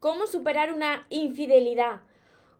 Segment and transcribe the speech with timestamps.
[0.00, 2.02] ¿Cómo superar una infidelidad?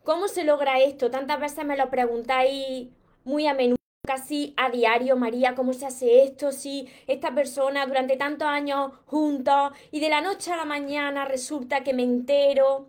[0.05, 1.10] ¿Cómo se logra esto?
[1.10, 2.89] Tantas veces me lo preguntáis
[3.25, 3.76] muy a menudo,
[4.07, 6.51] casi a diario, María, ¿cómo se hace esto?
[6.51, 11.85] Si esta persona durante tantos años juntos y de la noche a la mañana resulta
[11.85, 12.89] que me entero.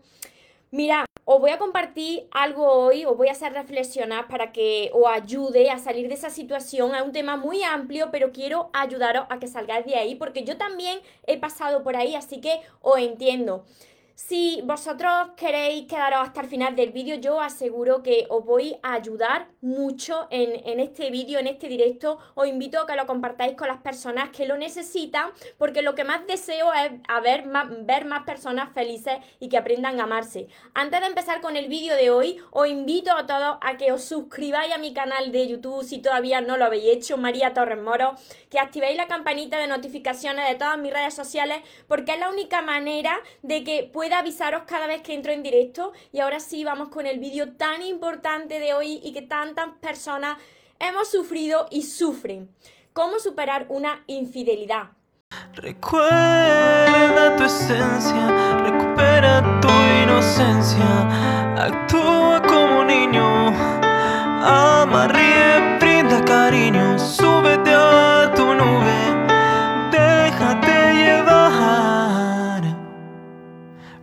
[0.71, 5.07] Mira, os voy a compartir algo hoy, os voy a hacer reflexionar para que os
[5.07, 6.95] ayude a salir de esa situación.
[6.95, 10.57] Es un tema muy amplio, pero quiero ayudaros a que salgáis de ahí porque yo
[10.57, 13.66] también he pasado por ahí, así que os entiendo.
[14.17, 18.94] Si vosotros queréis quedaros hasta el final del vídeo, yo aseguro que os voy a
[18.94, 22.20] ayudar mucho en, este vídeo, en este directo.
[22.35, 26.03] Os invito a que lo compartáis con las personas que lo necesitan, porque lo que
[26.03, 26.91] más deseo es
[27.23, 30.48] ver más personas felices y que aprendan a amarse.
[30.73, 34.03] Antes de empezar con el vídeo de hoy, os invito a todos a que os
[34.03, 38.16] suscribáis a mi canal de YouTube si todavía no lo habéis hecho, María Torres Moro,
[38.49, 42.61] que activéis la campanita de notificaciones de todas mis redes sociales, porque es la única
[42.61, 45.94] manera de que pueda avisaros cada vez que entro en directo.
[46.11, 49.20] Y ahora sí, vamos con el vídeo tan importante de hoy y que
[49.58, 50.38] tantas personas
[50.80, 52.47] hemos sufrido y sufren.
[52.94, 54.91] ¿Cómo superar una infidelidad?
[55.53, 59.69] Recuerda tu esencia, recupera tu
[60.03, 60.89] inocencia,
[61.58, 63.47] actúa como niño,
[64.45, 68.97] ama, ríe, brinda cariño, súbete a tu nube.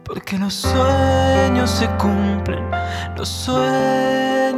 [0.05, 2.71] Porque los sueños se cumplen,
[3.17, 4.54] los sueños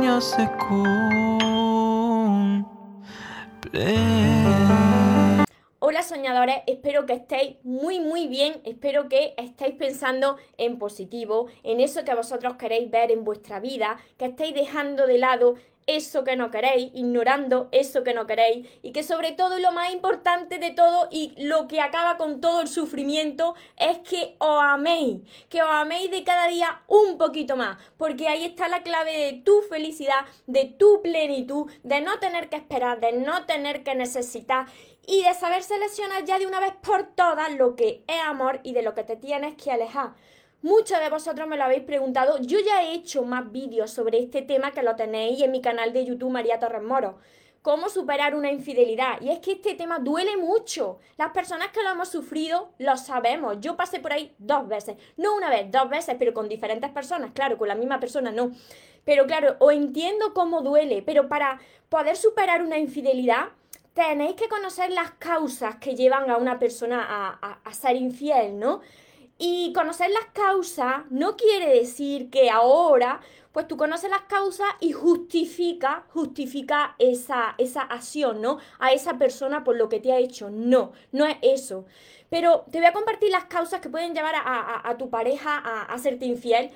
[5.78, 11.78] Hola soñadores, espero que estéis muy muy bien, espero que estéis pensando en positivo, en
[11.78, 15.54] eso que vosotros queréis ver en vuestra vida, que estéis dejando de lado
[15.86, 19.92] eso que no queréis, ignorando eso que no queréis y que sobre todo lo más
[19.92, 25.20] importante de todo y lo que acaba con todo el sufrimiento es que os améis,
[25.48, 29.32] que os améis de cada día un poquito más, porque ahí está la clave de
[29.44, 34.66] tu felicidad, de tu plenitud, de no tener que esperar, de no tener que necesitar
[35.06, 38.72] y de saber seleccionar ya de una vez por todas lo que es amor y
[38.72, 40.14] de lo que te tienes que alejar.
[40.62, 42.38] Muchos de vosotros me lo habéis preguntado.
[42.40, 45.92] Yo ya he hecho más vídeos sobre este tema que lo tenéis en mi canal
[45.92, 47.18] de YouTube María Torres Moro.
[47.60, 49.20] Cómo superar una infidelidad.
[49.20, 50.98] Y es que este tema duele mucho.
[51.18, 53.58] Las personas que lo hemos sufrido lo sabemos.
[53.60, 54.96] Yo pasé por ahí dos veces.
[55.18, 57.32] No una vez, dos veces, pero con diferentes personas.
[57.34, 58.50] Claro, con la misma persona no.
[59.04, 61.02] Pero claro, os entiendo cómo duele.
[61.02, 63.48] Pero para poder superar una infidelidad,
[63.92, 68.80] tenéis que conocer las causas que llevan a una persona a, a ser infiel, ¿no?
[69.38, 73.20] Y conocer las causas no quiere decir que ahora,
[73.52, 78.58] pues tú conoces las causas y justifica, justifica esa, esa acción, ¿no?
[78.78, 80.48] A esa persona por lo que te ha hecho.
[80.48, 81.84] No, no es eso.
[82.30, 86.24] Pero te voy a compartir las causas que pueden llevar a, tu pareja a, a,
[86.24, 86.70] infiel.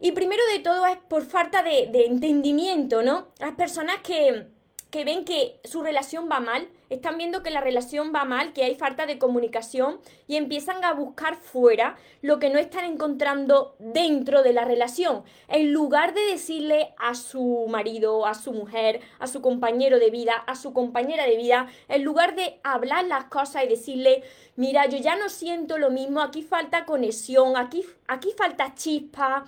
[0.00, 3.28] Y primero de todo es por falta de, de entendimiento, ¿no?
[3.38, 4.46] Las personas que,
[4.90, 8.64] que ven que su relación va mal, están viendo que la relación va mal, que
[8.64, 14.42] hay falta de comunicación y empiezan a buscar fuera lo que no están encontrando dentro
[14.42, 15.24] de la relación.
[15.48, 20.34] En lugar de decirle a su marido, a su mujer, a su compañero de vida,
[20.34, 24.22] a su compañera de vida, en lugar de hablar las cosas y decirle,
[24.56, 29.46] mira, yo ya no siento lo mismo, aquí falta conexión, aquí, aquí falta chispa,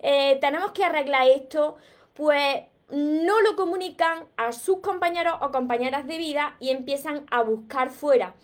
[0.00, 1.76] eh, tenemos que arreglar esto,
[2.14, 7.90] pues no lo comunican a sus compañeros o compañeras de vida y empiezan a buscar
[7.90, 8.34] fuera.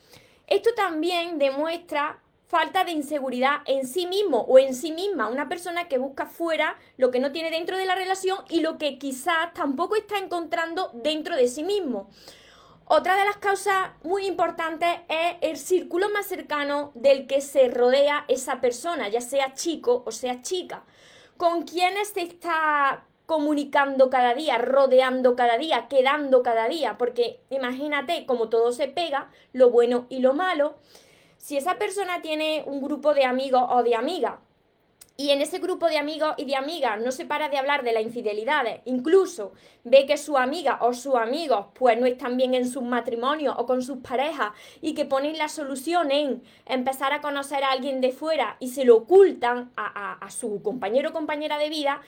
[0.46, 2.20] Esto también demuestra
[2.52, 6.76] falta de inseguridad en sí mismo o en sí misma, una persona que busca fuera
[6.98, 10.90] lo que no tiene dentro de la relación y lo que quizás tampoco está encontrando
[10.92, 12.10] dentro de sí mismo.
[12.84, 18.26] Otra de las causas muy importantes es el círculo más cercano del que se rodea
[18.28, 20.84] esa persona, ya sea chico o sea chica.
[21.38, 28.26] ¿Con quiénes se está comunicando cada día, rodeando cada día, quedando cada día, porque imagínate
[28.26, 30.74] como todo se pega, lo bueno y lo malo,
[31.38, 34.34] si esa persona tiene un grupo de amigos o de amigas,
[35.16, 37.92] y en ese grupo de amigos y de amigas no se para de hablar de
[37.92, 39.52] las infidelidades, incluso
[39.82, 43.64] ve que su amiga o sus amigos pues no están bien en sus matrimonios o
[43.64, 44.52] con sus parejas
[44.82, 48.84] y que ponen la solución en empezar a conocer a alguien de fuera y se
[48.84, 52.02] lo ocultan a, a su compañero o compañera de vida,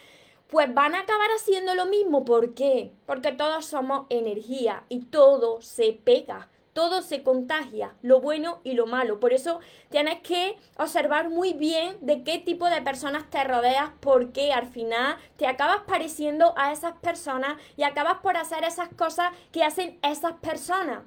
[0.49, 2.25] pues van a acabar haciendo lo mismo.
[2.25, 2.93] ¿Por qué?
[3.07, 8.87] Porque todos somos energía y todo se pega, todo se contagia, lo bueno y lo
[8.87, 9.21] malo.
[9.21, 9.61] Por eso
[9.91, 15.17] tienes que observar muy bien de qué tipo de personas te rodeas, porque al final
[15.37, 20.35] te acabas pareciendo a esas personas y acabas por hacer esas cosas que hacen esas
[20.35, 21.05] personas.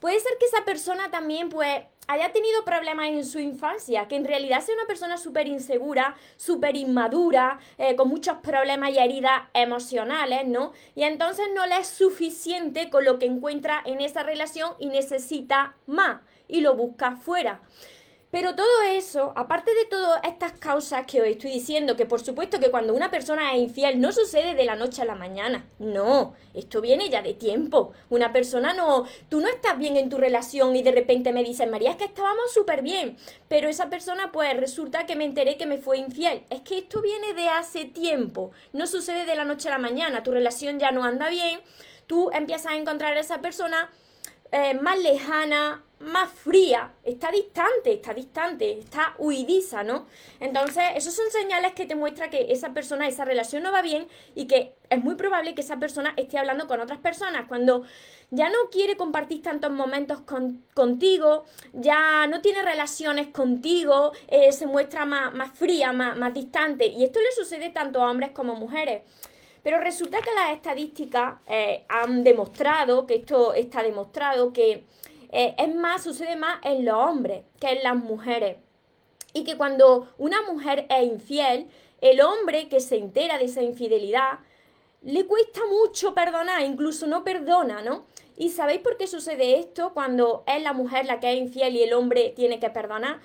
[0.00, 4.24] Puede ser que esa persona también, pues, haya tenido problemas en su infancia, que en
[4.24, 10.46] realidad sea una persona súper insegura, súper inmadura, eh, con muchos problemas y heridas emocionales,
[10.46, 10.72] ¿no?
[10.94, 15.76] Y entonces no le es suficiente con lo que encuentra en esa relación y necesita
[15.86, 17.60] más y lo busca fuera.
[18.30, 22.60] Pero todo eso, aparte de todas estas causas que os estoy diciendo, que por supuesto
[22.60, 25.64] que cuando una persona es infiel no sucede de la noche a la mañana.
[25.78, 27.92] No, esto viene ya de tiempo.
[28.10, 31.70] Una persona no, tú no estás bien en tu relación y de repente me dices,
[31.70, 33.16] María, es que estábamos súper bien.
[33.48, 36.42] Pero esa persona pues resulta que me enteré que me fue infiel.
[36.50, 38.50] Es que esto viene de hace tiempo.
[38.74, 40.22] No sucede de la noche a la mañana.
[40.22, 41.60] Tu relación ya no anda bien.
[42.06, 43.90] Tú empiezas a encontrar a esa persona
[44.52, 50.06] eh, más lejana, más fría, está distante, está distante, está huidiza, ¿no?
[50.38, 54.06] Entonces, esos son señales que te muestra que esa persona, esa relación no va bien
[54.34, 57.46] y que es muy probable que esa persona esté hablando con otras personas.
[57.48, 57.82] Cuando
[58.30, 60.20] ya no quiere compartir tantos momentos
[60.74, 66.86] contigo, ya no tiene relaciones contigo, eh, se muestra más, más fría, más, más distante.
[66.86, 69.02] Y esto le sucede tanto a hombres como a mujeres.
[69.62, 74.84] Pero resulta que las estadísticas eh, han demostrado, que esto está demostrado, que
[75.30, 78.56] eh, es más, sucede más en los hombres que en las mujeres.
[79.32, 81.68] Y que cuando una mujer es infiel,
[82.00, 84.38] el hombre que se entera de esa infidelidad,
[85.02, 88.06] le cuesta mucho perdonar, incluso no perdona, ¿no?
[88.36, 91.82] ¿Y sabéis por qué sucede esto cuando es la mujer la que es infiel y
[91.82, 93.20] el hombre tiene que perdonar?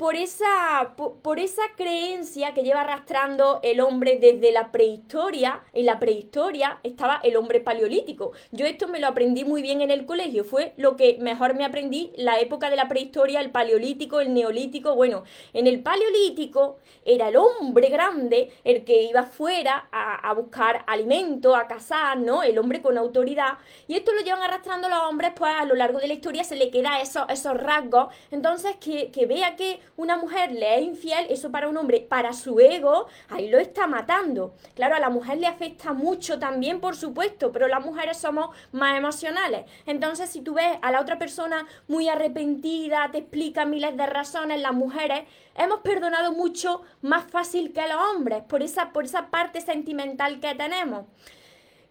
[0.00, 5.62] Por esa, por, esa creencia que lleva arrastrando el hombre desde la prehistoria.
[5.74, 8.32] En la prehistoria estaba el hombre paleolítico.
[8.50, 10.44] Yo esto me lo aprendí muy bien en el colegio.
[10.44, 14.94] Fue lo que mejor me aprendí, la época de la prehistoria, el paleolítico, el neolítico.
[14.94, 21.54] Bueno, en el paleolítico era el hombre grande el que iba fuera a, buscar alimento,
[21.54, 22.42] a cazar, ¿no?
[22.42, 23.58] El hombre con autoridad.
[23.86, 26.56] Y esto lo llevan arrastrando los hombres, pues a lo largo de la historia se
[26.56, 27.26] le queda esos,
[27.60, 28.14] rasgos.
[28.30, 32.32] Entonces, que, que vea que una mujer le es infiel, eso para un hombre, para
[32.32, 34.54] su ego, ahí lo está matando.
[34.74, 38.96] Claro, a la mujer le afecta mucho también, por supuesto, pero las mujeres somos más
[38.96, 39.66] emocionales.
[39.84, 44.60] Entonces, si tú ves a la otra persona muy arrepentida, te explica miles de razones,
[44.60, 45.24] las mujeres
[45.54, 50.54] hemos perdonado mucho más fácil que los hombres, por esa, por esa parte sentimental que
[50.54, 51.04] tenemos.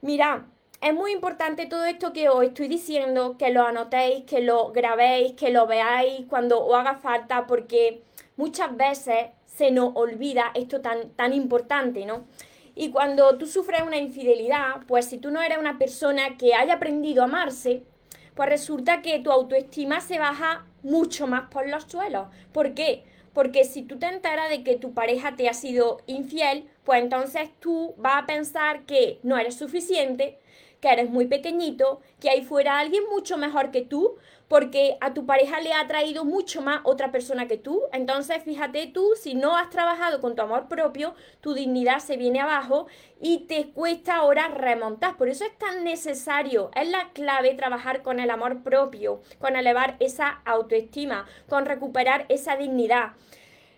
[0.01, 0.47] Mira,
[0.81, 5.33] es muy importante todo esto que os estoy diciendo, que lo anotéis, que lo grabéis,
[5.33, 8.03] que lo veáis cuando os haga falta, porque
[8.37, 12.25] muchas veces se nos olvida esto tan, tan importante, ¿no?
[12.75, 16.75] Y cuando tú sufres una infidelidad, pues si tú no eres una persona que haya
[16.75, 17.83] aprendido a amarse,
[18.35, 22.27] pues resulta que tu autoestima se baja mucho más por los suelos.
[22.53, 23.03] ¿Por qué?
[23.33, 27.49] Porque si tú te enteras de que tu pareja te ha sido infiel, pues entonces
[27.59, 30.38] tú vas a pensar que no eres suficiente,
[30.79, 34.17] que eres muy pequeñito, que hay fuera alguien mucho mejor que tú,
[34.49, 37.83] porque a tu pareja le ha traído mucho más otra persona que tú.
[37.93, 42.41] Entonces, fíjate tú, si no has trabajado con tu amor propio, tu dignidad se viene
[42.41, 42.87] abajo
[43.21, 45.17] y te cuesta ahora remontar.
[45.17, 49.97] Por eso es tan necesario, es la clave trabajar con el amor propio, con elevar
[49.99, 53.11] esa autoestima, con recuperar esa dignidad.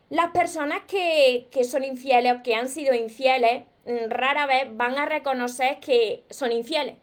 [0.09, 5.05] Las personas que, que son infieles o que han sido infieles, rara vez van a
[5.05, 6.95] reconocer que son infieles.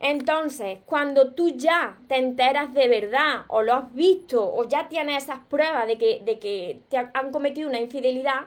[0.00, 5.24] Entonces, cuando tú ya te enteras de verdad o lo has visto o ya tienes
[5.24, 8.46] esas pruebas de que, de que te han cometido una infidelidad,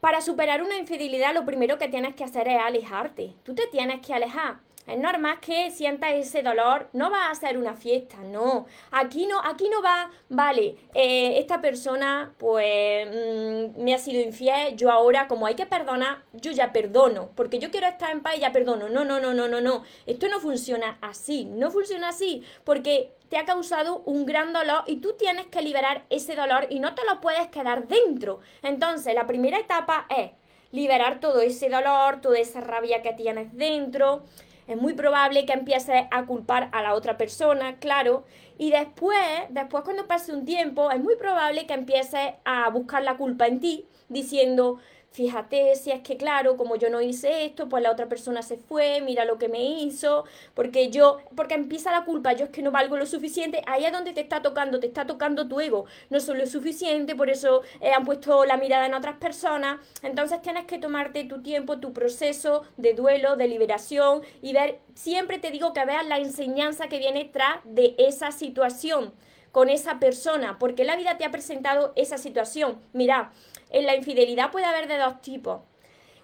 [0.00, 3.34] para superar una infidelidad lo primero que tienes que hacer es alejarte.
[3.44, 4.56] Tú te tienes que alejar.
[4.84, 8.66] Es normal que sientas ese dolor, no va a ser una fiesta, no.
[8.90, 14.76] Aquí no, aquí no va, vale, eh, esta persona pues mm, me ha sido infiel,
[14.76, 18.36] yo ahora como hay que perdonar, yo ya perdono, porque yo quiero estar en paz
[18.36, 18.88] y ya perdono.
[18.88, 19.84] No, no, no, no, no, no.
[20.06, 24.96] Esto no funciona así, no funciona así, porque te ha causado un gran dolor y
[24.96, 28.40] tú tienes que liberar ese dolor y no te lo puedes quedar dentro.
[28.62, 30.32] Entonces, la primera etapa es
[30.72, 34.24] liberar todo ese dolor, toda esa rabia que tienes dentro
[34.72, 38.24] es muy probable que empieces a culpar a la otra persona, claro,
[38.58, 39.18] y después,
[39.50, 43.60] después cuando pase un tiempo, es muy probable que empieces a buscar la culpa en
[43.60, 44.78] ti, diciendo,
[45.12, 48.56] fíjate si es que claro, como yo no hice esto, pues la otra persona se
[48.56, 52.62] fue, mira lo que me hizo, porque yo, porque empieza la culpa, yo es que
[52.62, 55.84] no valgo lo suficiente, ahí es donde te está tocando, te está tocando tu ego,
[56.10, 60.40] no soy lo suficiente, por eso eh, han puesto la mirada en otras personas, entonces
[60.42, 65.50] tienes que tomarte tu tiempo, tu proceso de duelo, de liberación y ver, siempre te
[65.50, 69.12] digo que veas la enseñanza que viene tras de esa situación
[69.52, 72.80] con esa persona, porque la vida te ha presentado esa situación.
[72.94, 73.32] Mira,
[73.72, 75.60] en la infidelidad puede haber de dos tipos.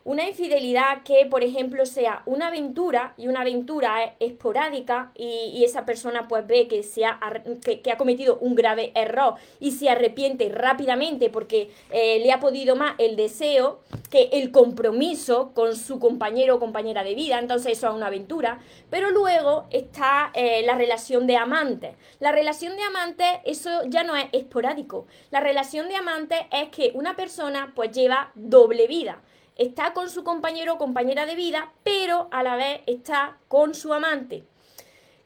[0.09, 5.85] Una infidelidad que, por ejemplo, sea una aventura y una aventura es esporádica y, esa
[5.85, 7.21] persona pues ve que, se ha,
[7.63, 12.75] que, ha cometido un grave error y se arrepiente rápidamente porque eh, le ha podido
[12.75, 17.39] más el deseo que el compromiso con su compañero o compañera de vida.
[17.39, 18.61] Entonces eso es una aventura.
[18.89, 21.97] Pero luego está eh, la relación de amantes.
[22.19, 25.07] La relación de amantes, eso ya no es esporádico.
[25.31, 29.21] La relación de amantes es que una persona pues lleva doble vida
[29.59, 33.93] está con su compañero o compañera de vida, pero a la vez está con su
[33.93, 34.45] amante.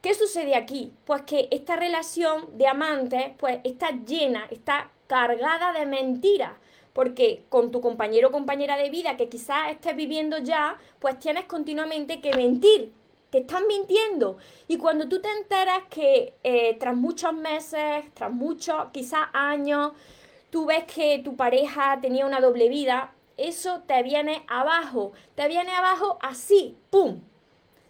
[0.01, 0.93] ¿Qué sucede aquí?
[1.05, 6.53] Pues que esta relación de amantes pues está llena, está cargada de mentiras,
[6.93, 11.45] porque con tu compañero o compañera de vida que quizás estés viviendo ya, pues tienes
[11.45, 12.93] continuamente que mentir,
[13.31, 14.39] te están mintiendo.
[14.67, 19.93] Y cuando tú te enteras que eh, tras muchos meses, tras muchos quizás años,
[20.51, 25.73] tú ves que tu pareja tenía una doble vida, eso te viene abajo, te viene
[25.73, 27.21] abajo así, ¡pum!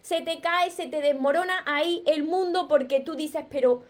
[0.01, 3.83] Se te cae, se te desmorona ahí el mundo porque tú dices, pero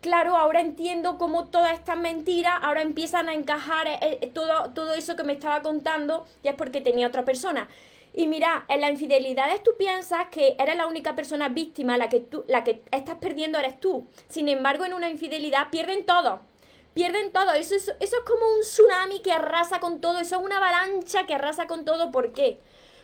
[0.00, 4.94] claro, ahora entiendo cómo todas estas mentiras ahora empiezan a encajar eh, eh, todo, todo
[4.94, 7.68] eso que me estaba contando y es porque tenía otra persona.
[8.14, 12.20] Y mira, en las infidelidades tú piensas que eres la única persona víctima, la que,
[12.20, 14.06] tú, la que estás perdiendo eres tú.
[14.28, 16.40] Sin embargo, en una infidelidad pierden todos
[16.96, 17.52] pierden todo.
[17.52, 20.18] Eso es, eso es como un tsunami que arrasa con todo.
[20.18, 22.10] Eso es una avalancha que arrasa con todo.
[22.10, 22.58] ¿Por qué?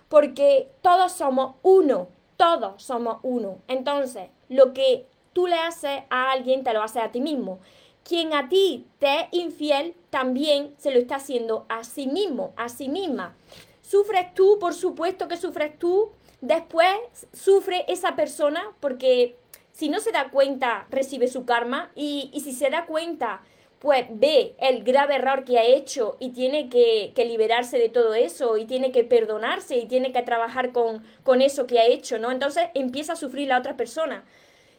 [0.09, 2.09] Porque todos somos uno.
[2.39, 3.59] Todos somos uno.
[3.69, 7.61] Entonces, lo que tú le haces a alguien, te lo haces a ti mismo.
[8.03, 12.71] Quien a ti te es infiel, también se lo está haciendo a sí mismo, a
[12.71, 13.37] sí misma.
[13.83, 16.13] Sufres tú, por supuesto que sufres tú.
[16.41, 16.97] Después
[17.35, 19.37] sufre esa persona porque
[19.73, 21.93] si no se da cuenta, recibe su karma.
[21.95, 23.43] Y, y si se da cuenta,
[23.83, 28.57] pues ve el grave error que ha hecho y tiene que, liberarse de todo eso
[28.57, 32.31] y tiene que perdonarse y tiene que trabajar con, con, eso que ha hecho, ¿no?
[32.31, 34.23] Entonces empieza a sufrir la otra persona.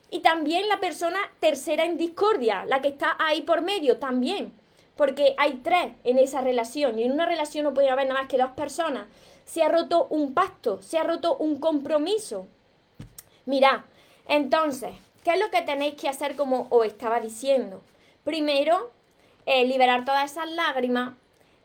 [0.10, 4.54] Y también la persona tercera en discordia, la que está ahí por medio, también.
[4.96, 8.30] Porque hay tres en esa relación y en una relación no puede haber nada más
[8.30, 9.08] que dos personas.
[9.44, 12.48] Se ha roto un pacto, se ha roto un compromiso.
[13.46, 13.84] Mira,
[14.30, 14.92] entonces,
[15.26, 17.82] ¿qué es lo que tenéis que hacer como os estaba diciendo?
[18.24, 18.93] Primero,
[19.46, 21.16] eh, liberar todas esas lágrimas,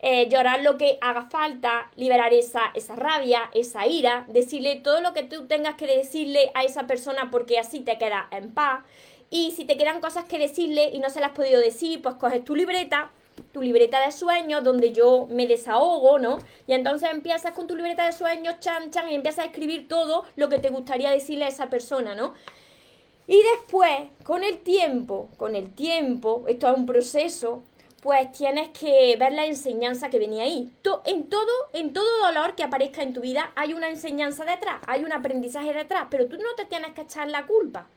[0.01, 5.13] eh, llorar lo que haga falta, liberar esa, esa rabia, esa ira, decirle todo lo
[5.13, 8.85] que tú tengas que decirle a esa persona porque así te quedas en paz.
[9.31, 12.15] Y si te quedan cosas que decirle y no se las has podido decir, pues
[12.15, 13.11] coges tu libreta,
[13.53, 16.39] tu libreta de sueños, donde yo me desahogo, ¿no?
[16.67, 20.25] Y entonces empiezas con tu libreta de sueños, chan, chan, y empiezas a escribir todo
[20.37, 22.35] lo que te gustaría decirle a esa persona, ¿no?
[23.27, 27.63] Y después, con el tiempo, con el tiempo, esto es un proceso,
[28.03, 30.71] pues tienes que ver la enseñanza que venía ahí.
[31.05, 35.05] En todo, en todo dolor que aparezca en tu vida hay una enseñanza detrás, hay
[35.05, 37.89] un aprendizaje detrás, pero tú no te tienes que echar la culpa.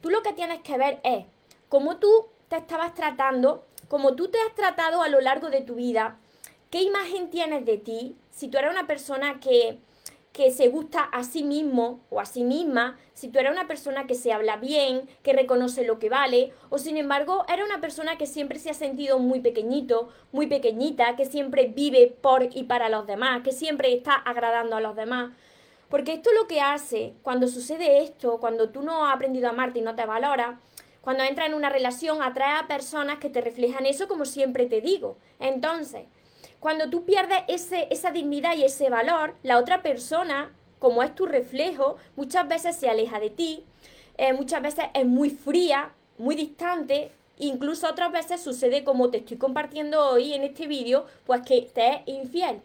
[0.00, 1.24] Tú lo que tienes que ver es
[1.68, 5.76] cómo tú te estabas tratando, cómo tú te has tratado a lo largo de tu
[5.76, 6.18] vida,
[6.70, 9.78] qué imagen tienes de ti, si tú eres una persona que
[10.36, 14.06] que se gusta a sí mismo o a sí misma, si tú eres una persona
[14.06, 18.18] que se habla bien, que reconoce lo que vale, o sin embargo eres una persona
[18.18, 22.90] que siempre se ha sentido muy pequeñito, muy pequeñita, que siempre vive por y para
[22.90, 25.32] los demás, que siempre está agradando a los demás.
[25.88, 29.52] Porque esto es lo que hace cuando sucede esto, cuando tú no has aprendido a
[29.52, 30.58] amarte y no te valoras,
[31.00, 34.82] cuando entras en una relación, atrae a personas que te reflejan eso como siempre te
[34.82, 35.16] digo.
[35.40, 36.02] Entonces,
[36.60, 41.26] cuando tú pierdes ese, esa dignidad y ese valor, la otra persona, como es tu
[41.26, 43.64] reflejo, muchas veces se aleja de ti,
[44.18, 49.36] eh, muchas veces es muy fría, muy distante, incluso otras veces sucede como te estoy
[49.36, 52.60] compartiendo hoy en este vídeo, pues que te es infiel.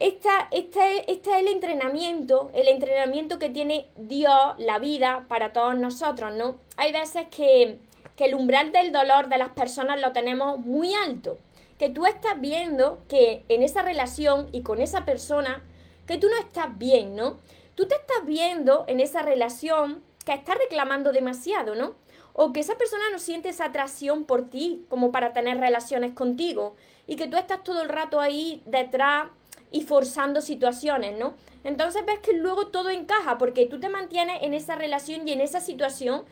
[0.00, 5.76] Esta, este, este es el entrenamiento, el entrenamiento que tiene Dios, la vida, para todos
[5.76, 6.56] nosotros, ¿no?
[6.76, 7.78] Hay veces que,
[8.14, 11.36] que el umbral del dolor de las personas lo tenemos muy alto
[11.78, 15.62] que tú estás viendo que en esa relación y con esa persona,
[16.06, 17.38] que tú no estás bien, ¿no?
[17.74, 21.94] Tú te estás viendo en esa relación que estás reclamando demasiado, ¿no?
[22.32, 26.76] O que esa persona no siente esa atracción por ti como para tener relaciones contigo
[27.06, 29.28] y que tú estás todo el rato ahí detrás
[29.70, 31.34] y forzando situaciones, ¿no?
[31.64, 35.40] Entonces ves que luego todo encaja porque tú te mantienes en esa relación y en
[35.40, 36.24] esa situación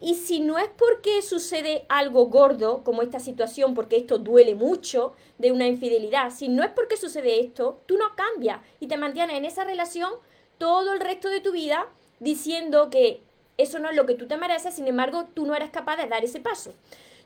[0.00, 5.14] y si no es porque sucede algo gordo, como esta situación, porque esto duele mucho
[5.38, 9.36] de una infidelidad, si no es porque sucede esto, tú no cambias y te mantienes
[9.36, 10.10] en esa relación
[10.58, 11.86] todo el resto de tu vida
[12.20, 13.20] diciendo que
[13.58, 16.06] eso no es lo que tú te mereces, sin embargo, tú no eres capaz de
[16.06, 16.74] dar ese paso.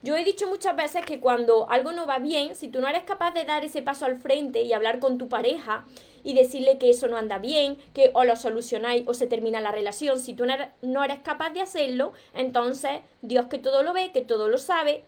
[0.02, 3.02] Yo he dicho muchas veces que cuando algo no va bien, si tú no eres
[3.02, 5.84] capaz de dar ese paso al frente y hablar con tu pareja
[6.22, 9.72] y decirle que eso no anda bien, que o lo solucionáis o se termina la
[9.72, 10.44] relación, si tú
[10.82, 15.04] no eres capaz de hacerlo, entonces Dios que todo lo ve, que todo lo sabe,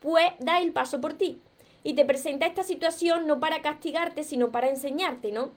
[0.00, 1.40] pues da el paso por ti.
[1.82, 5.52] Y te presenta esta situación no para castigarte, sino para enseñarte, ¿no?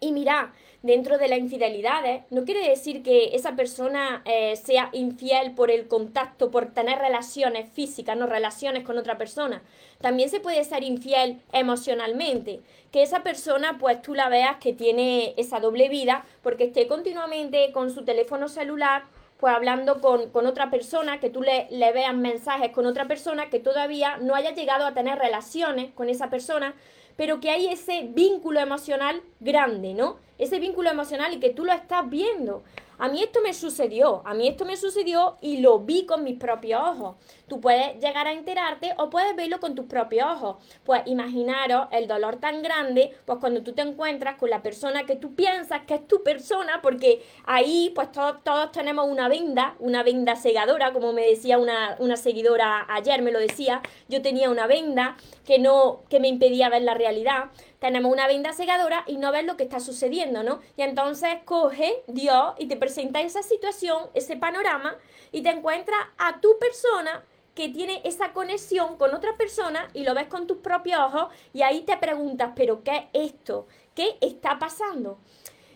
[0.00, 5.52] Y mira, dentro de las infidelidades, no quiere decir que esa persona eh, sea infiel
[5.52, 9.62] por el contacto, por tener relaciones físicas, no relaciones con otra persona.
[10.00, 12.60] También se puede ser infiel emocionalmente,
[12.92, 17.72] que esa persona pues tú la veas que tiene esa doble vida porque esté continuamente
[17.72, 19.04] con su teléfono celular
[19.38, 23.60] pues hablando con, otra persona, que tú le, le veas mensajes con otra persona que
[23.60, 26.74] todavía no haya llegado a tener relaciones con esa persona,
[27.14, 30.16] pero que hay ese vínculo emocional grande, ¿no?
[30.38, 32.62] Ese vínculo emocional y que tú lo estás viendo.
[33.00, 36.36] A mí esto me sucedió, a mí esto me sucedió y lo vi con mis
[36.36, 37.14] propios ojos.
[37.46, 40.56] Tú puedes llegar a enterarte o puedes verlo con tus propios ojos.
[40.82, 45.14] Pues imaginaros el dolor tan grande, pues cuando tú te encuentras con la persona que
[45.14, 50.02] tú piensas que es tu persona, porque ahí pues todos, todos tenemos una venda, una
[50.02, 54.66] venda cegadora, como me decía una, una seguidora ayer, me lo decía, yo tenía una
[54.66, 55.16] venda
[55.46, 59.44] que no, que me impedía ver la realidad tenemos una venda cegadora y no ves
[59.44, 60.60] lo que está sucediendo, ¿no?
[60.76, 64.96] Y entonces coge Dios y te presenta esa situación, ese panorama,
[65.32, 70.14] y te encuentras a tu persona que tiene esa conexión con otra persona y lo
[70.14, 73.66] ves con tus propios ojos y ahí te preguntas, pero ¿qué es esto?
[73.94, 75.18] ¿Qué está pasando?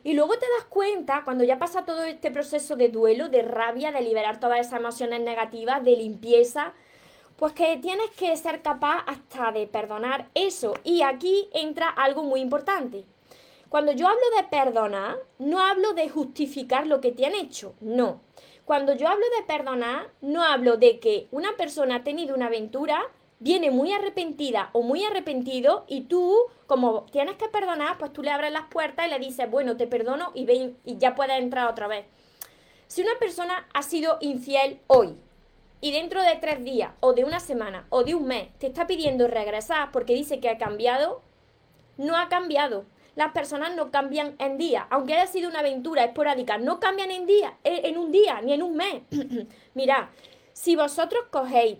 [0.04, 3.92] Y luego te das cuenta, cuando ya pasa todo este proceso de duelo, de rabia,
[3.92, 6.72] de liberar todas esas emociones negativas, de limpieza,
[7.42, 10.74] pues que tienes que ser capaz hasta de perdonar eso.
[10.84, 13.04] Y aquí entra algo muy importante.
[13.68, 18.20] Cuando yo hablo de perdonar, no hablo de justificar lo que te han hecho, no.
[18.64, 23.02] Cuando yo hablo de perdonar, no hablo de que una persona ha tenido una aventura,
[23.40, 28.30] viene muy arrepentida o muy arrepentido y tú, como tienes que perdonar, pues tú le
[28.30, 30.46] abres las puertas y le dices, bueno, te perdono y,
[30.84, 32.06] y ya puedes entrar otra vez.
[32.86, 35.16] Si una persona ha sido infiel hoy,
[35.82, 38.86] y dentro de tres días o de una semana o de un mes te está
[38.86, 41.22] pidiendo regresar porque dice que ha cambiado,
[41.98, 42.84] no ha cambiado.
[43.16, 47.26] Las personas no cambian en día, aunque haya sido una aventura esporádica, no cambian en
[47.26, 49.02] día, eh, en un día ni en un mes.
[49.74, 50.06] Mirad,
[50.52, 51.78] si vosotros cogéis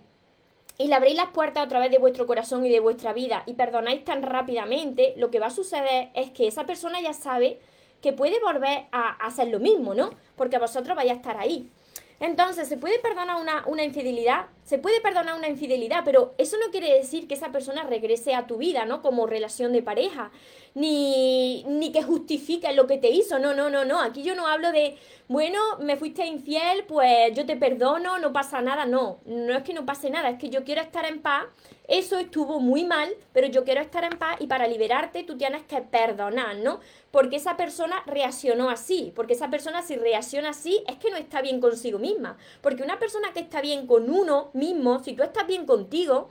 [0.77, 3.53] y le abréis las puertas a través de vuestro corazón y de vuestra vida y
[3.53, 7.57] perdonáis tan rápidamente, lo que va a suceder es que esa persona ya sabe
[8.01, 10.09] que puede volver a hacer lo mismo, ¿no?
[10.35, 11.71] Porque vosotros vais a estar ahí.
[12.19, 14.45] Entonces, ¿se puede perdonar una, una, infidelidad?
[14.63, 18.47] Se puede perdonar una infidelidad, pero eso no quiere decir que esa persona regrese a
[18.47, 19.01] tu vida, ¿no?
[19.01, 20.31] Como relación de pareja,
[20.75, 23.39] ni, ni que justifique lo que te hizo.
[23.39, 24.01] No, no, no, no.
[24.01, 28.61] Aquí yo no hablo de, bueno, me fuiste infiel, pues yo te perdono, no pasa
[28.61, 28.85] nada.
[28.85, 31.45] No, no es que no pase nada, es que yo quiero estar en paz.
[31.87, 35.63] Eso estuvo muy mal, pero yo quiero estar en paz y para liberarte tú tienes
[35.63, 36.79] que perdonar, ¿no?
[37.11, 41.41] Porque esa persona reaccionó así, porque esa persona si reacciona así es que no está
[41.41, 42.37] bien consigo misma.
[42.61, 46.29] Porque una persona que está bien con uno mismo, si tú estás bien contigo,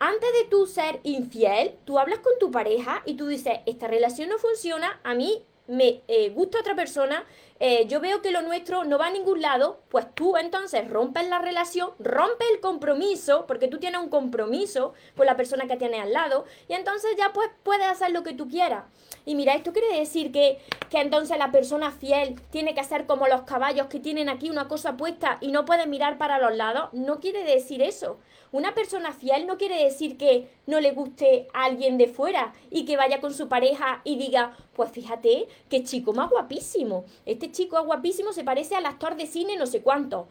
[0.00, 4.30] antes de tú ser infiel, tú hablas con tu pareja y tú dices, esta relación
[4.30, 7.24] no funciona, a mí me eh, gusta otra persona,
[7.62, 11.28] eh, yo veo que lo nuestro no va a ningún lado, pues tú entonces rompes
[11.28, 16.00] la relación, rompes el compromiso, porque tú tienes un compromiso con la persona que tienes
[16.00, 18.84] al lado, y entonces ya pues puedes hacer lo que tú quieras.
[19.26, 23.28] Y mira, esto quiere decir que, que entonces la persona fiel tiene que hacer como
[23.28, 26.88] los caballos que tienen aquí una cosa puesta y no puede mirar para los lados.
[26.92, 28.18] No quiere decir eso.
[28.52, 32.84] Una persona fiel no quiere decir que no le guste a alguien de fuera y
[32.84, 37.04] que vaya con su pareja y diga, pues fíjate, qué chico más guapísimo.
[37.26, 40.28] Este chico es guapísimo, se parece al actor de cine no sé cuánto.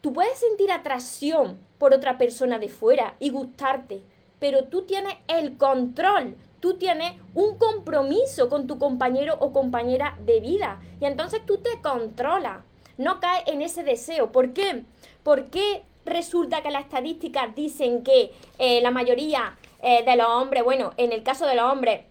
[0.00, 4.02] Tú puedes sentir atracción por otra persona de fuera y gustarte,
[4.38, 10.40] pero tú tienes el control, tú tienes un compromiso con tu compañero o compañera de
[10.40, 12.58] vida y entonces tú te controlas,
[12.98, 14.30] no caes en ese deseo.
[14.32, 14.84] ¿Por qué?
[15.22, 20.92] Porque resulta que las estadísticas dicen que eh, la mayoría eh, de los hombres, bueno,
[20.96, 22.02] en el caso de los hombres,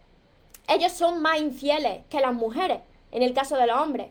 [0.68, 2.80] ellos son más infieles que las mujeres,
[3.12, 4.08] en el caso de los hombres.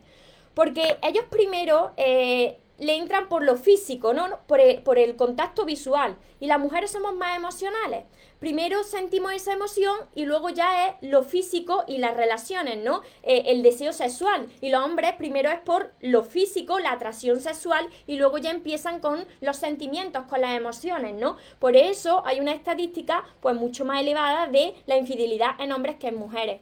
[0.53, 4.39] Porque ellos primero eh, le entran por lo físico, ¿no?
[4.47, 4.59] Por
[4.99, 6.17] el contacto visual.
[6.39, 8.03] Y las mujeres somos más emocionales
[8.43, 13.01] primero sentimos esa emoción y luego ya es lo físico y las relaciones, ¿no?
[13.21, 14.49] Eh, el deseo sexual.
[14.59, 18.99] Y los hombres primero es por lo físico, la atracción sexual y luego ya empiezan
[18.99, 21.37] con los sentimientos, con las emociones, ¿no?
[21.57, 26.09] Por eso hay una estadística pues mucho más elevada de la infidelidad en hombres que
[26.09, 26.59] en mujeres.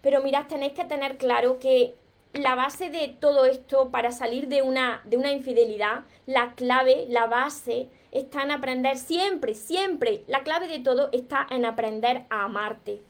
[0.00, 1.96] Pero mirad, tenéis que tener claro que
[2.32, 7.26] la base de todo esto para salir de una, de una infidelidad, la clave, la
[7.26, 10.24] base, está en aprender siempre, siempre.
[10.26, 13.02] La clave de todo está en aprender a amarte.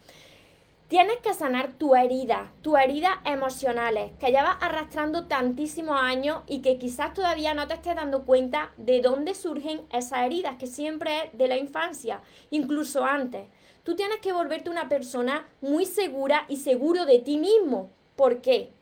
[0.89, 6.79] Tienes que sanar tu herida, tus heridas emocionales, que llevas arrastrando tantísimos años y que
[6.79, 11.37] quizás todavía no te estés dando cuenta de dónde surgen esas heridas, que siempre es
[11.37, 13.49] de la infancia, incluso antes.
[13.83, 17.91] Tú tienes que volverte una persona muy segura y seguro de ti mismo.
[18.17, 18.73] ¿Por qué?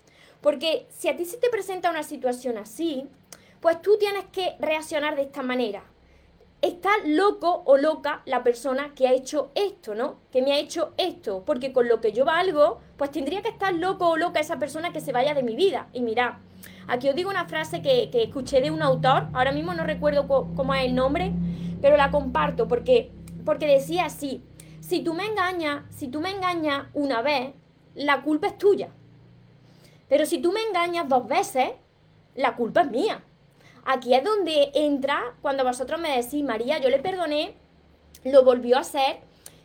[0.40, 3.06] Porque si a ti se te presenta una situación así,
[3.60, 5.84] pues tú tienes que reaccionar de esta manera
[6.62, 10.16] está loco o loca la persona que ha hecho esto, ¿no?
[10.30, 13.74] Que me ha hecho esto, porque con lo que yo valgo, pues tendría que estar
[13.74, 15.88] loco o loca esa persona que se vaya de mi vida.
[15.92, 16.40] Y mira,
[16.88, 20.74] aquí os digo una frase que, escuché de un autor, ahora mismo no recuerdo cómo
[20.74, 21.32] es el nombre,
[21.80, 23.10] pero la comparto porque,
[23.44, 24.42] porque decía así,
[24.80, 27.52] si tú me engañas, si tú me engañas una vez,
[27.94, 28.90] la culpa es tuya.
[30.08, 31.70] Pero si tú me engañas dos veces,
[32.34, 33.22] la culpa es mía.
[33.84, 37.54] Aquí es donde entra cuando vosotros me decís, María, yo le perdoné,
[38.24, 39.18] lo volvió a hacer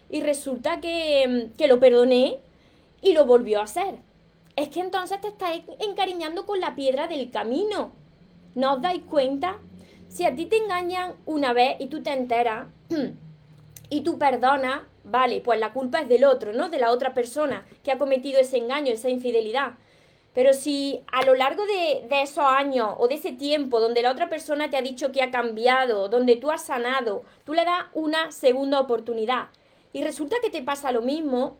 [0.09, 2.39] y resulta que, que lo perdoné
[3.01, 3.95] y lo volvió a hacer.
[4.55, 7.93] Es que entonces te estás encariñando con la piedra del camino.
[8.53, 9.57] ¿No os dais cuenta?
[10.07, 12.67] Si a ti te engañan una vez y tú te enteras
[13.89, 16.69] y tú perdonas, vale, pues la culpa es del otro, ¿no?
[16.69, 19.73] De la otra persona que ha cometido ese engaño, esa infidelidad.
[20.33, 24.29] Pero si a lo largo de, esos años o de ese tiempo donde la otra
[24.29, 28.31] persona te ha dicho que ha cambiado, donde tú has sanado, tú le das una
[28.31, 29.49] segunda oportunidad
[29.91, 31.57] y resulta que te pasa lo mismo,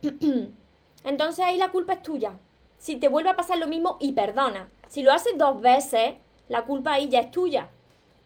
[1.04, 2.40] entonces ahí la culpa es tuya.
[2.78, 4.70] Si te vuelve a pasar lo mismo y perdona.
[4.88, 6.16] Si lo haces dos veces,
[6.48, 7.70] la culpa ahí ya es tuya.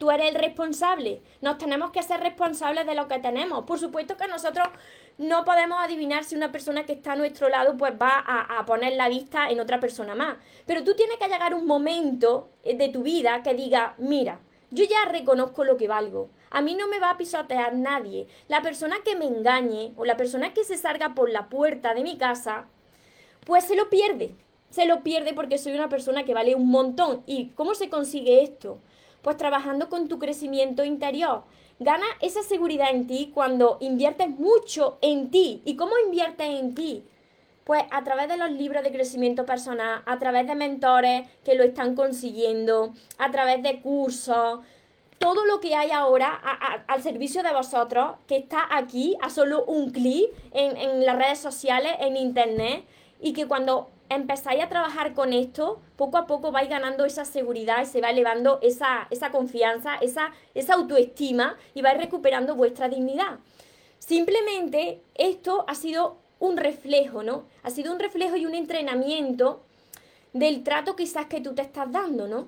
[0.05, 1.23] Tú eres el responsable.
[1.41, 3.65] Nos tenemos que ser responsables de lo que tenemos.
[3.65, 4.67] Por supuesto que nosotros
[5.17, 8.93] no podemos adivinar si una persona que está a nuestro lado pues va a, poner
[8.97, 10.37] la vista en otra persona más.
[10.67, 14.85] Pero tú tienes que llegar un momento eh, de tu vida que diga, mira, yo
[14.85, 16.29] ya reconozco lo que valgo.
[16.51, 18.27] A mí no me va a pisotear nadie.
[18.47, 22.03] La persona que me engañe o la persona que se salga por la puerta de
[22.03, 22.67] mi casa,
[23.43, 24.35] pues se lo pierde.
[24.69, 27.23] Se lo pierde porque soy una persona que vale un montón.
[27.25, 28.81] ¿Y cómo se consigue esto?
[29.25, 31.45] Pues trabajando con tu crecimiento interior.
[31.79, 35.63] Gana esa seguridad en ti cuando inviertes mucho en ti.
[35.65, 37.03] ¿Y cómo inviertes en ti?
[37.63, 41.63] Pues a través de los libros de crecimiento personal, a través de mentores que lo
[41.63, 44.59] están consiguiendo, a través de cursos,
[45.17, 46.29] todo lo que hay ahora
[46.85, 51.39] al servicio de vosotros, que está aquí a solo un clic en, en las redes
[51.39, 52.85] sociales, en internet,
[53.19, 57.83] y que cuando empezáis a trabajar con esto, poco a poco vais ganando esa seguridad
[57.83, 63.39] y se va elevando esa, esa confianza, esa, esa autoestima y vais recuperando vuestra dignidad.
[63.99, 67.45] Simplemente esto ha sido un reflejo, ¿no?
[67.63, 69.63] Ha sido un reflejo y un entrenamiento
[70.33, 72.47] del trato quizás que tú te estás dando, ¿no?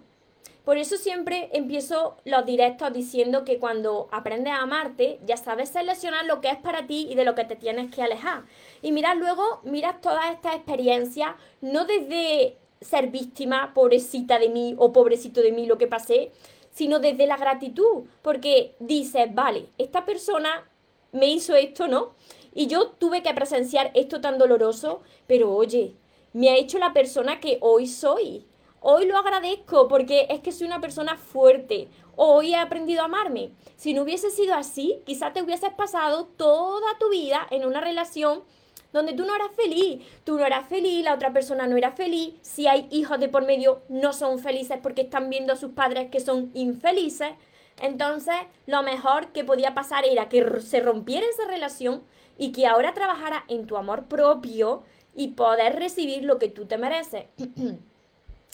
[0.67, 6.25] Por eso siempre empiezo los directos diciendo que cuando aprendes a amarte, ya sabes seleccionar
[6.25, 8.43] lo que es para ti y de lo que te tienes que alejar.
[8.81, 14.91] Y mirad luego, mirad todas estas experiencias, no desde ser víctima, pobrecita de mí o
[14.91, 16.33] pobrecito de mí lo que pasé,
[16.69, 20.69] sino desde la gratitud, porque dices, vale, esta persona
[21.13, 22.11] me hizo esto, ¿no?
[22.53, 25.93] Y yo tuve que presenciar esto tan doloroso, pero oye,
[26.33, 28.45] me ha hecho la persona que hoy soy.
[28.89, 31.89] Hoy lo agradezco porque es que soy una persona fuerte.
[32.15, 33.51] Hoy he aprendido a amarme.
[33.75, 38.45] Si no hubiese sido así, quizás te hubieses pasado toda tu vida en una relación
[38.93, 42.35] donde tú no eras feliz, tú no eras feliz, la otra persona no era feliz,
[42.41, 46.09] si hay hijos de por medio no son felices porque están viendo a sus padres
[46.09, 47.33] que son infelices,
[47.81, 48.35] entonces
[48.67, 52.03] lo mejor que podía pasar era que se rompiera esa relación
[52.37, 56.77] y que ahora trabajara en tu amor propio y poder recibir lo que tú te
[56.77, 57.25] mereces.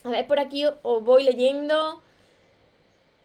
[0.04, 2.02] A ver, por aquí os voy leyendo.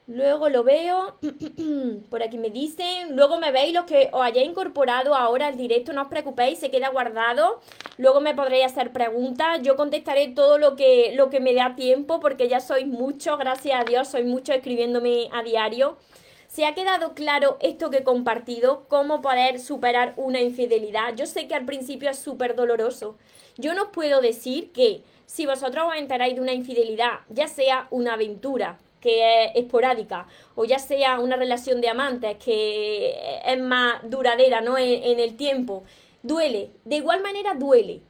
[0.06, 1.18] Luego lo veo.
[2.10, 3.14] por aquí me dicen.
[3.14, 5.92] Luego me veis los que os hayáis incorporado ahora al directo.
[5.92, 7.60] No os preocupéis, se queda guardado.
[7.98, 9.60] Luego me podréis hacer preguntas.
[9.62, 13.80] Yo contestaré todo lo que, lo que me da tiempo porque ya sois muchos, gracias
[13.80, 15.98] a Dios, sois muchos escribiéndome a diario.
[16.46, 18.86] ¿Se ha quedado claro esto que he compartido?
[18.88, 21.14] ¿Cómo poder superar una infidelidad?
[21.16, 23.16] Yo sé que al principio es súper doloroso.
[23.58, 28.14] Yo no puedo decir que si vosotros os enteráis de una infidelidad, ya sea una
[28.14, 33.14] aventura que es esporádica o ya sea una relación de amantes que
[33.44, 34.78] es más duradera ¿no?
[34.78, 35.84] en, el tiempo,
[36.22, 38.00] duele, de igual manera duele.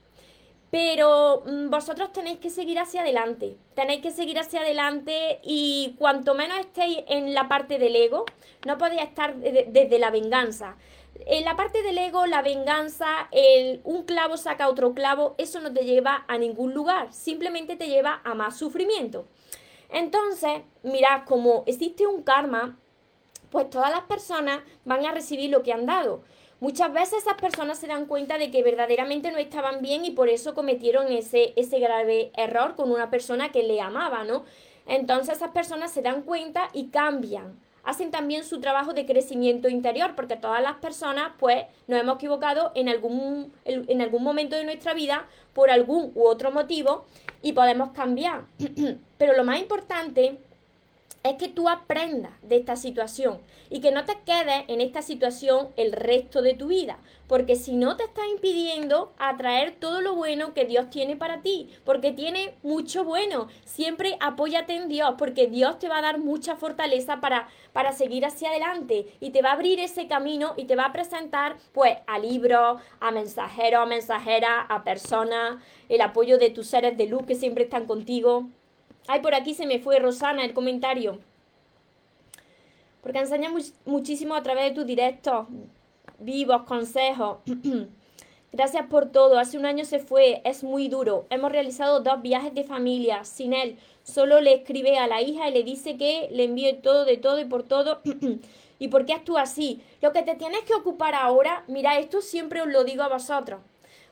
[0.70, 6.36] Pero mm, vosotros tenéis que seguir hacia adelante, tenéis que seguir hacia adelante y cuanto
[6.36, 8.26] menos estéis en la parte del ego,
[8.64, 10.76] no podéis estar desde la venganza.
[11.26, 15.72] En la parte del ego, la venganza, el un clavo saca otro clavo, eso no
[15.72, 19.26] te lleva a ningún lugar, simplemente te lleva a más sufrimiento.
[19.90, 22.78] Entonces, mira, como existe un karma,
[23.50, 26.22] pues todas las personas van a recibir lo que han dado.
[26.60, 30.28] Muchas veces esas personas se dan cuenta de que verdaderamente no estaban bien y por
[30.28, 34.44] eso cometieron ese, ese grave error con una persona que le amaba, ¿no?
[34.86, 37.60] Entonces esas personas se dan cuenta y cambian.
[37.88, 42.70] Hacen también su trabajo de crecimiento interior, porque todas las personas, pues, nos hemos equivocado
[42.74, 47.06] en algún, en algún momento de nuestra vida por algún u otro motivo
[47.40, 48.44] y podemos cambiar.
[49.16, 50.38] Pero lo más importante
[51.22, 55.68] es que tú aprendas de esta situación y que no te quedes en esta situación
[55.76, 60.54] el resto de tu vida, porque si no te está impidiendo atraer todo lo bueno
[60.54, 63.48] que Dios tiene para ti, porque tiene mucho bueno.
[63.64, 68.24] Siempre apóyate en Dios, porque Dios te va a dar mucha fortaleza para, para seguir
[68.24, 71.98] hacia adelante y te va a abrir ese camino y te va a presentar pues
[72.06, 77.26] a libros, a mensajeros, a mensajeras, a personas, el apoyo de tus seres de luz
[77.26, 78.48] que siempre están contigo.
[79.10, 81.18] Ay, por aquí se me fue Rosana el comentario.
[83.02, 85.46] Porque enseñas muchísimo a través de tus directos,
[86.18, 87.38] vivos, consejos.
[88.52, 89.38] Gracias por todo.
[89.38, 91.26] Hace un año se fue, es muy duro.
[91.30, 93.78] Hemos realizado dos viajes de familia sin él.
[94.02, 97.40] Solo le escribe a la hija y le dice que le envíe todo de todo
[97.40, 98.02] y por todo.
[98.78, 99.80] ¿Y por qué actúa así?
[100.02, 103.60] Lo que te tienes que ocupar ahora, mira, esto siempre os lo digo a vosotros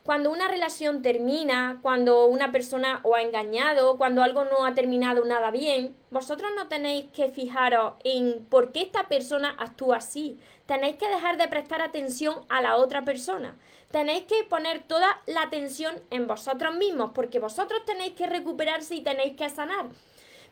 [0.07, 5.25] cuando una relación termina, cuando una persona os ha engañado, cuando algo no ha terminado
[5.25, 10.39] nada bien, vosotros no tenéis que fijaros en por qué esta persona actúa así.
[10.65, 13.57] Tenéis que dejar de prestar atención a la otra persona.
[13.91, 19.01] Tenéis que poner toda la atención en vosotros mismos, porque vosotros tenéis que recuperarse y
[19.01, 19.87] tenéis que sanar.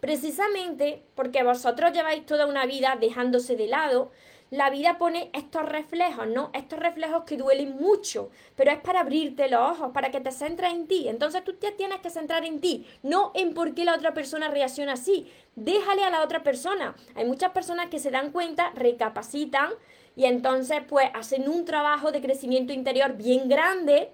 [0.01, 4.11] Precisamente porque vosotros lleváis toda una vida dejándose de lado,
[4.55, 6.49] la vida pone estos reflejos, ¿no?
[6.53, 10.71] Estos reflejos que duelen mucho, pero es para abrirte los ojos, para que te centres
[10.71, 11.09] en ti.
[11.09, 14.47] Entonces tú te tienes que centrar en ti, no en por qué la otra persona
[14.47, 15.29] reacciona así.
[15.57, 16.95] Déjale a la otra persona.
[17.15, 19.71] Hay muchas personas que se dan cuenta, recapacitan
[20.15, 24.11] y entonces pues hacen un trabajo de crecimiento interior bien grande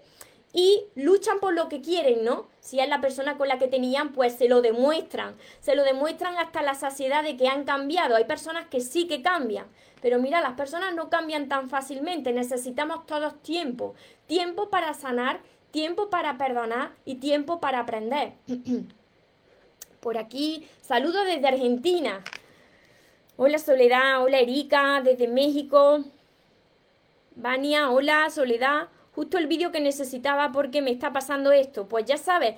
[0.53, 2.47] y luchan por lo que quieren, ¿no?
[2.59, 5.35] Si es la persona con la que tenían, pues se lo demuestran.
[5.61, 8.15] Se lo demuestran hasta la saciedad de que han cambiado.
[8.15, 9.65] Hay personas que sí que cambian.
[10.01, 12.33] Pero mira, las personas no cambian tan fácilmente.
[12.33, 13.95] Necesitamos todos tiempo.
[14.27, 15.39] Tiempo para sanar,
[15.71, 18.33] tiempo para perdonar y tiempo para aprender.
[20.01, 22.23] Por aquí, saludo desde Argentina.
[23.37, 26.03] Hola Soledad, hola Erika, desde México.
[27.35, 31.88] Vania, hola Soledad justo el vídeo que necesitaba porque me está pasando esto.
[31.88, 32.56] Pues ya sabes,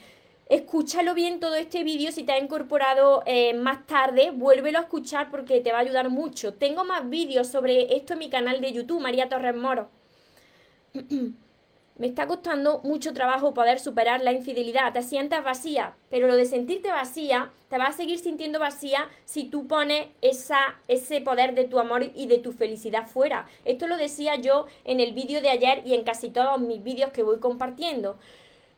[0.50, 5.30] escúchalo bien todo este vídeo si te ha incorporado eh, más tarde, vuélvelo a escuchar
[5.32, 6.54] porque te va a ayudar mucho.
[6.54, 9.90] Tengo más vídeos sobre esto en mi canal de YouTube, María Torres Moro.
[11.96, 14.94] Me está costando mucho trabajo poder superar la infidelidad.
[14.94, 19.44] Te sientes vacía, pero lo de sentirte vacía, te vas a seguir sintiendo vacía si
[19.44, 23.46] tú pones esa, ese poder de tu amor y de tu felicidad fuera.
[23.64, 27.12] Esto lo decía yo en el vídeo de ayer y en casi todos mis vídeos
[27.12, 28.18] que voy compartiendo.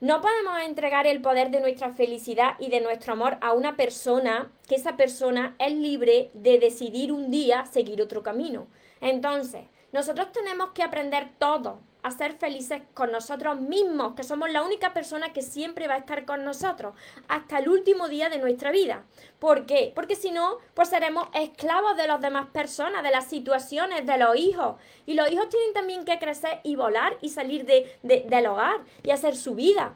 [0.02, 4.52] No podemos entregar el poder de nuestra felicidad y de nuestro amor a una persona
[4.68, 8.68] que esa persona es libre de decidir un día seguir otro camino.
[9.00, 14.62] Entonces, nosotros tenemos que aprender todo a ser felices con nosotros mismos, que somos la
[14.62, 16.94] única persona que siempre va a estar con nosotros
[17.28, 19.06] hasta el último día de nuestra vida.
[19.40, 19.92] ¿Por qué?
[19.96, 24.36] Porque si no, pues seremos esclavos de las demás personas, de las situaciones, de los
[24.38, 24.76] hijos.
[25.08, 29.10] Y los hijos tienen también que crecer y volar y salir de, del hogar y
[29.10, 29.96] hacer su vida.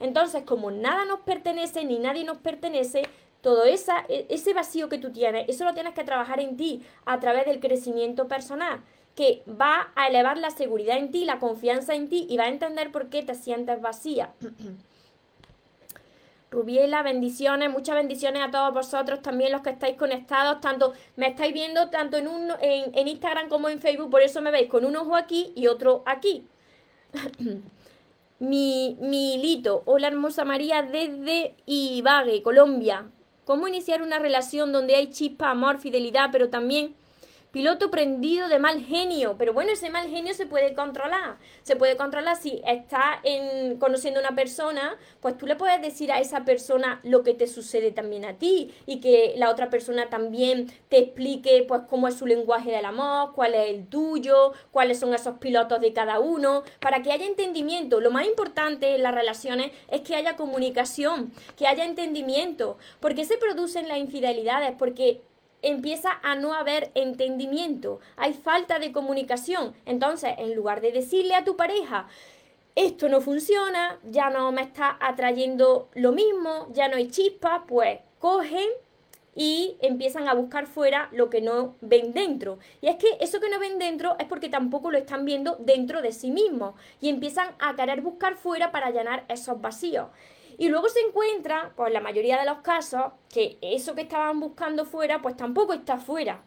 [0.00, 3.02] Entonces, como nada nos pertenece ni nadie nos pertenece,
[3.42, 6.82] todo esa, e, ese vacío que tú tienes, eso lo tienes que trabajar en ti
[7.04, 8.82] a través del crecimiento personal
[9.14, 12.48] que va a elevar la seguridad en ti, la confianza en ti y va a
[12.48, 14.32] entender por qué te sientes vacía.
[16.50, 21.52] Rubiela, bendiciones, muchas bendiciones a todos vosotros, también los que estáis conectados, tanto me estáis
[21.52, 24.94] viendo tanto en, un, en, Instagram como en Facebook, por eso me veis con un
[24.94, 26.46] ojo aquí y otro aquí.
[28.38, 33.06] mi, mi hola hermosa María desde Ibague, Colombia.
[33.44, 36.94] ¿Cómo iniciar una relación donde hay chispa, amor, fidelidad, pero también
[37.54, 41.36] piloto prendido de mal genio, pero bueno, ese mal genio se puede controlar.
[41.62, 46.10] Se puede controlar si estás en, conociendo a una persona, pues tú le puedes decir
[46.10, 50.10] a esa persona lo que te sucede también a ti y que la otra persona
[50.10, 54.98] también te explique pues cómo es su lenguaje del amor, cuál es el tuyo, cuáles
[54.98, 58.00] son esos pilotos de cada uno, para que haya entendimiento.
[58.00, 63.38] Lo más importante en las relaciones es que haya comunicación, que haya entendimiento, porque se
[63.38, 65.20] producen las infidelidades, porque
[65.64, 69.74] empieza a no haber entendimiento, hay falta de comunicación.
[69.86, 72.06] Entonces, en lugar de decirle a tu pareja,
[72.76, 78.00] esto no funciona, ya no me está atrayendo lo mismo, ya no hay chispa, pues
[78.18, 78.68] cogen
[79.36, 82.58] y empiezan a buscar fuera lo que no ven dentro.
[82.80, 86.02] Y es que eso que no ven dentro es porque tampoco lo están viendo dentro
[86.02, 90.08] de sí mismos y empiezan a querer buscar fuera para llenar esos vacíos.
[90.58, 94.40] Y luego se encuentra, pues en la mayoría de los casos, que eso que estaban
[94.40, 96.42] buscando fuera, pues tampoco está fuera.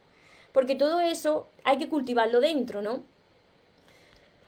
[0.52, 3.04] Porque todo eso hay que cultivarlo dentro, ¿no?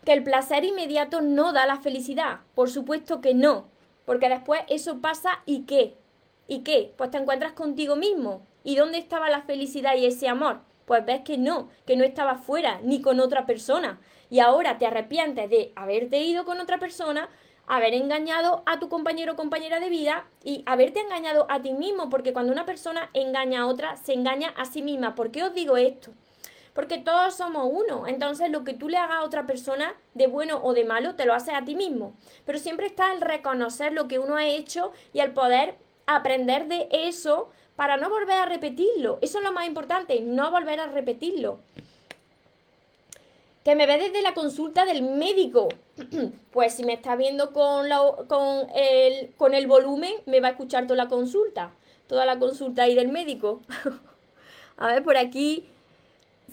[0.05, 2.39] Que el placer inmediato no da la felicidad.
[2.55, 3.67] Por supuesto que no.
[4.05, 5.95] Porque después eso pasa y qué.
[6.47, 6.93] ¿Y qué?
[6.97, 8.45] Pues te encuentras contigo mismo.
[8.63, 10.61] ¿Y dónde estaba la felicidad y ese amor?
[10.85, 13.99] Pues ves que no, que no estaba fuera, ni con otra persona.
[14.31, 17.29] Y ahora te arrepientes de haberte ido con otra persona
[17.69, 22.09] haber engañado a tu compañero o compañera de vida y haberte engañado a ti mismo,
[22.09, 25.13] porque cuando una persona engaña a otra, se engaña a sí misma.
[25.15, 26.11] ¿Por qué os digo esto?
[26.73, 30.59] Porque todos somos uno, entonces lo que tú le hagas a otra persona, de bueno
[30.63, 32.13] o de malo, te lo haces a ti mismo.
[32.45, 35.75] Pero siempre está el reconocer lo que uno ha hecho y el poder
[36.07, 39.19] aprender de eso para no volver a repetirlo.
[39.21, 41.59] Eso es lo más importante, no volver a repetirlo
[43.63, 45.69] que me ve desde la consulta del médico.
[46.51, 47.87] Pues si me está viendo con,
[48.27, 51.71] con, el, con el volumen, me va a escuchar toda la consulta.
[52.07, 53.61] Toda la consulta ahí del médico.
[54.77, 55.65] a ver, por aquí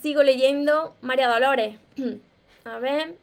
[0.02, 1.76] sigo leyendo María Dolores.
[2.64, 3.16] a ver.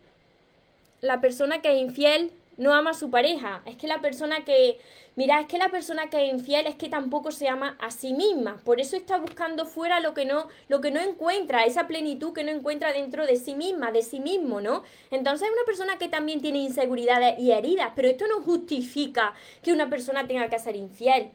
[1.01, 3.61] La persona que es infiel no ama a su pareja.
[3.65, 4.79] Es que la persona que
[5.15, 8.13] Mira, es que la persona que es infiel es que tampoco se ama a sí
[8.13, 12.33] misma, por eso está buscando fuera lo que no, lo que no encuentra, esa plenitud
[12.33, 14.81] que no encuentra dentro de sí misma, de sí mismo, ¿no?
[15.11, 19.71] Entonces es una persona que también tiene inseguridades y heridas, pero esto no justifica que
[19.71, 21.29] una persona tenga que ser infiel.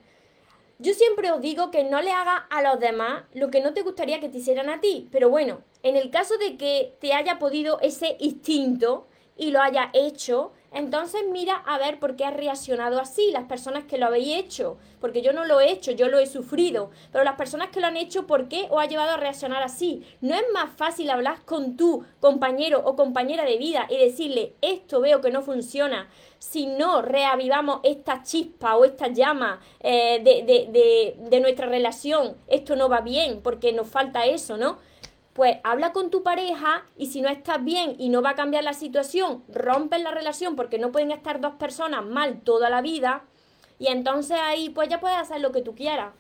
[0.80, 3.82] Yo siempre os digo que no le haga a los demás lo que no te
[3.82, 7.38] gustaría que te hicieran a ti, pero bueno, en el caso de que te haya
[7.38, 13.00] podido ese instinto y lo haya hecho, entonces mira a ver por qué has reaccionado
[13.00, 16.18] así, las personas que lo habéis hecho, porque yo no lo he hecho, yo lo
[16.18, 19.16] he sufrido, pero las personas que lo han hecho, ¿por qué os ha llevado a
[19.16, 20.02] reaccionar así?
[20.20, 25.00] No es más fácil hablar con tu compañero o compañera de vida y decirle, esto
[25.00, 30.68] veo que no funciona, si no reavivamos esta chispa o esta llama eh, de, de,
[30.70, 34.78] de, de nuestra relación, esto no va bien, porque nos falta eso, ¿no?
[35.38, 38.64] Pues habla con tu pareja y si no estás bien y no va a cambiar
[38.64, 43.22] la situación, rompen la relación porque no pueden estar dos personas mal toda la vida
[43.78, 46.12] y entonces ahí pues ya puedes hacer lo que tú quieras.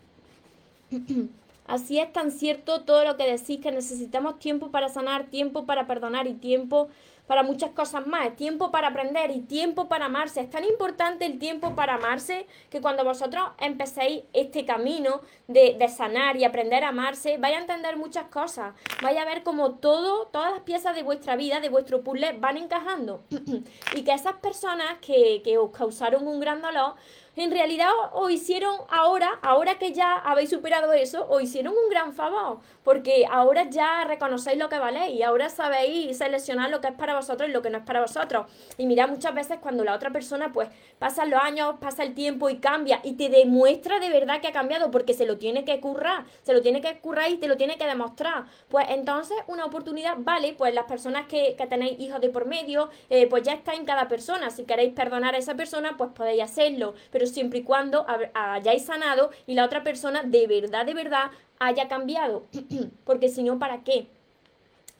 [1.66, 5.88] Así es tan cierto todo lo que decís que necesitamos tiempo para sanar, tiempo para
[5.88, 6.88] perdonar y tiempo
[7.28, 10.40] para muchas cosas más, tiempo para aprender y tiempo para amarse.
[10.40, 15.88] Es tan importante el tiempo para amarse que cuando vosotros empecéis este camino de, de
[15.88, 18.74] sanar y aprender a amarse, vais a entender muchas cosas.
[19.02, 22.56] Vais a ver como todo, todas las piezas de vuestra vida, de vuestro puzzle, van
[22.56, 23.22] encajando.
[23.94, 26.94] y que esas personas que, que os causaron un gran dolor,
[27.40, 32.12] en realidad os hicieron ahora, ahora que ya habéis superado eso, os hicieron un gran
[32.12, 37.14] favor, porque ahora ya reconocéis lo que valéis, ahora sabéis seleccionar lo que es para
[37.14, 38.46] vosotros y lo que no es para vosotros.
[38.76, 42.50] Y mira, muchas veces cuando la otra persona, pues, pasan los años, pasa el tiempo
[42.50, 45.80] y cambia, y te demuestra de verdad que ha cambiado, porque se lo tiene que
[45.80, 48.44] currar, se lo tiene que currar y te lo tiene que demostrar.
[48.68, 53.26] Pues entonces una oportunidad vale, pues las personas que, tenéis hijos de por medio, eh,
[53.26, 54.50] pues ya está en cada persona.
[54.50, 56.94] Si queréis perdonar a esa persona, pues podéis hacerlo.
[57.10, 61.88] Pero siempre y cuando hayáis sanado y la otra persona de verdad, de verdad haya
[61.88, 62.46] cambiado.
[63.04, 64.08] Porque si no, ¿para qué?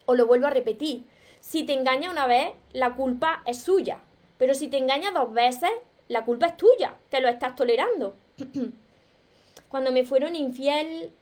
[0.06, 1.04] Os lo vuelvo a repetir.
[1.40, 4.00] Si te engaña una vez, la culpa es suya.
[4.38, 5.70] Pero si te engaña dos veces,
[6.08, 6.94] la culpa es tuya.
[7.08, 8.14] Te lo estás tolerando.
[9.68, 11.12] Cuando me fueron infiel,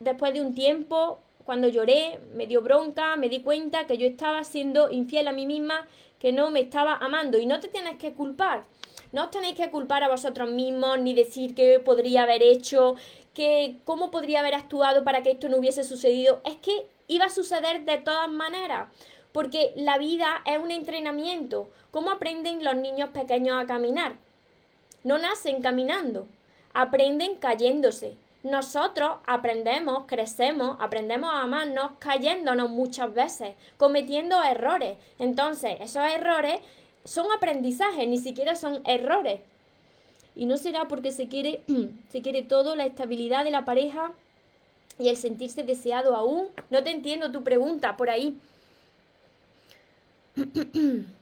[0.00, 4.44] después de un tiempo, cuando lloré, me dio bronca, me di cuenta que yo estaba
[4.44, 5.86] siendo infiel a mí misma,
[6.18, 7.38] que no me estaba amando.
[7.38, 8.64] Y no te tienes que culpar.
[9.10, 12.96] No os tenéis que culpar a vosotros mismos ni decir qué podría haber hecho,
[13.32, 16.42] que cómo podría haber actuado para que esto no hubiese sucedido.
[16.44, 18.88] Es que iba a suceder de todas maneras,
[19.32, 21.70] porque la vida es un entrenamiento.
[21.90, 24.16] ¿Cómo aprenden los niños pequeños a caminar?
[25.04, 26.26] No nacen caminando,
[26.74, 28.16] aprenden cayéndose.
[28.42, 34.98] Nosotros aprendemos, crecemos, aprendemos a amarnos cayéndonos muchas veces, cometiendo errores.
[35.18, 36.60] Entonces, esos errores
[37.08, 39.40] son aprendizajes, ni siquiera son errores.
[40.36, 41.62] Y no será porque se quiere,
[42.12, 44.12] se quiere todo, la estabilidad de la pareja
[44.98, 46.48] y el sentirse deseado aún.
[46.70, 48.36] No te entiendo tu pregunta por ahí.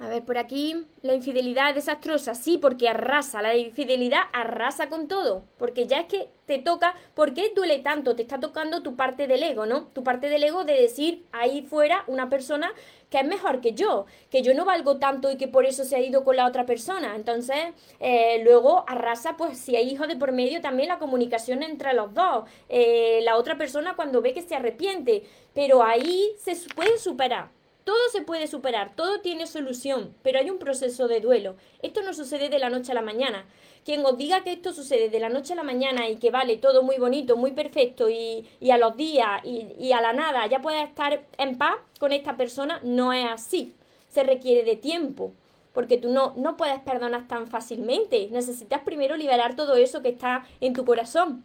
[0.00, 5.08] A ver, por aquí, la infidelidad es desastrosa, sí, porque arrasa, la infidelidad arrasa con
[5.08, 8.14] todo, porque ya es que te toca, ¿por qué duele tanto?
[8.14, 9.88] Te está tocando tu parte del ego, ¿no?
[9.88, 12.72] Tu parte del ego de decir ahí fuera una persona
[13.10, 15.96] que es mejor que yo, que yo no valgo tanto y que por eso se
[15.96, 17.16] ha ido con la otra persona.
[17.16, 17.56] Entonces,
[17.98, 22.14] eh, luego arrasa, pues si hay hijos de por medio, también la comunicación entre los
[22.14, 22.44] dos.
[22.68, 25.24] Eh, la otra persona cuando ve que se arrepiente,
[25.54, 27.57] pero ahí se puede superar
[27.88, 31.56] todo se puede superar, todo tiene solución, pero hay un proceso de duelo.
[31.80, 33.46] Esto no sucede de la noche a la mañana.
[33.82, 36.58] Quien os diga que esto sucede de la noche a la mañana y que vale
[36.58, 40.60] todo muy bonito, muy perfecto y, a los días y, y a la nada ya
[40.60, 43.72] puedes estar en paz con esta persona, no es así.
[44.10, 45.32] Se requiere de tiempo
[45.72, 48.28] porque tú no, no puedes perdonar tan fácilmente.
[48.30, 51.42] Necesitas primero liberar todo eso que está en tu corazón.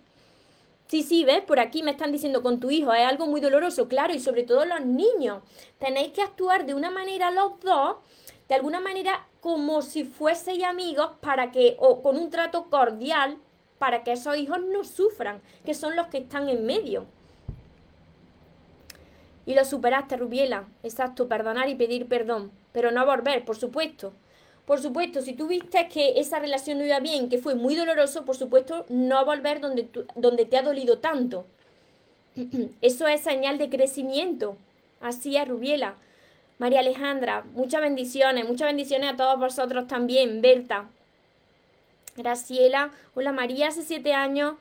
[0.94, 1.42] Sí, sí, ¿ves?
[1.42, 4.44] Por aquí me están diciendo con tu hijo, es algo muy doloroso, claro, y sobre
[4.44, 5.42] todo los niños.
[5.80, 7.96] Tenéis que actuar de una manera los dos,
[8.48, 13.40] de alguna manera como si fueseis amigos para que, o con un trato cordial,
[13.80, 17.08] para que esos hijos no sufran, que son los que están en medio.
[19.48, 20.68] Y lo superaste, Rubiela.
[20.84, 22.52] Exacto, perdonar y pedir perdón.
[22.72, 24.14] Pero no volver, por supuesto.
[24.66, 28.24] Por supuesto, si tú viste que esa relación no iba bien, que fue muy doloroso,
[28.24, 31.46] por supuesto, no volver donde, donde te ha dolido tanto.
[32.82, 34.58] Eso es señal de crecimiento.
[35.02, 35.96] Así es, Rubiela.
[36.60, 40.42] María Alejandra, muchas bendiciones, muchas bendiciones a todos vosotros también.
[40.42, 40.88] Berta.
[42.16, 44.54] Graciela, hola María, hace siete años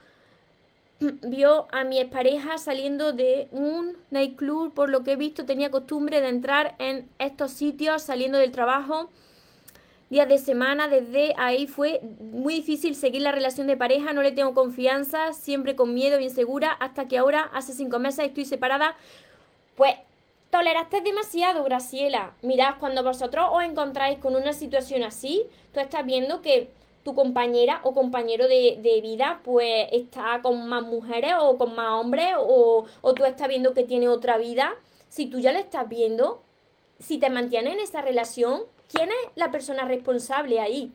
[1.00, 6.22] vio a mi expareja saliendo de un nightclub, por lo que he visto tenía costumbre
[6.22, 9.11] de entrar en estos sitios saliendo del trabajo
[10.13, 14.31] días de semana, desde ahí fue muy difícil seguir la relación de pareja, no le
[14.31, 18.95] tengo confianza, siempre con miedo y insegura, hasta que ahora, hace cinco meses, estoy separada.
[19.75, 19.95] Pues
[20.51, 22.35] toleraste demasiado, Graciela.
[22.43, 26.69] Mirad, cuando vosotros os encontráis con una situación así, tú estás viendo que
[27.05, 31.99] tu compañera o compañero de, de, vida pues está con más mujeres o con más
[31.99, 34.75] hombres o, o tú estás viendo que tiene otra vida.
[35.09, 36.43] Si tú ya lo estás viendo,
[37.01, 40.93] si te mantienes en esa relación, ¿Quién es la persona responsable ahí?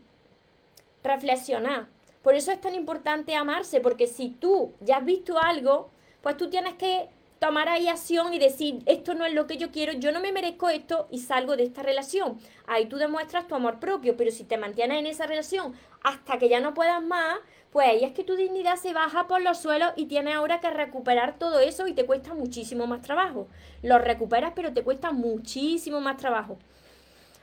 [1.04, 1.88] Reflexionar.
[2.22, 5.90] Por eso es tan importante amarse, porque si tú ya has visto algo,
[6.22, 9.72] pues tú tienes que tomar ahí acción y decir, esto no es lo que yo
[9.72, 12.38] quiero, yo no me merezco esto y salgo de esta relación.
[12.68, 15.74] Ahí tú demuestras tu amor propio, pero si te mantienes en esa relación
[16.04, 17.40] hasta que ya no puedas más,
[17.72, 20.70] pues ahí es que tu dignidad se baja por los suelos y tienes ahora que
[20.70, 23.48] recuperar todo eso y te cuesta muchísimo más trabajo.
[23.82, 26.60] Lo recuperas, pero te cuesta muchísimo más trabajo.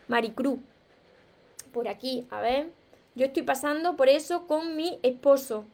[0.08, 0.58] Maricruz.
[1.72, 2.70] Por aquí, a ver.
[3.14, 5.64] Yo estoy pasando por eso con mi esposo.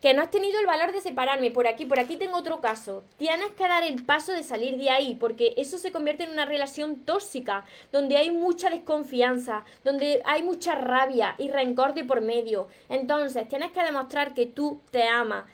[0.00, 1.50] Que no has tenido el valor de separarme.
[1.50, 3.02] Por aquí, por aquí tengo otro caso.
[3.16, 6.44] Tienes que dar el paso de salir de ahí, porque eso se convierte en una
[6.44, 12.68] relación tóxica, donde hay mucha desconfianza, donde hay mucha rabia y rencor de por medio.
[12.88, 15.46] Entonces, tienes que demostrar que tú te amas.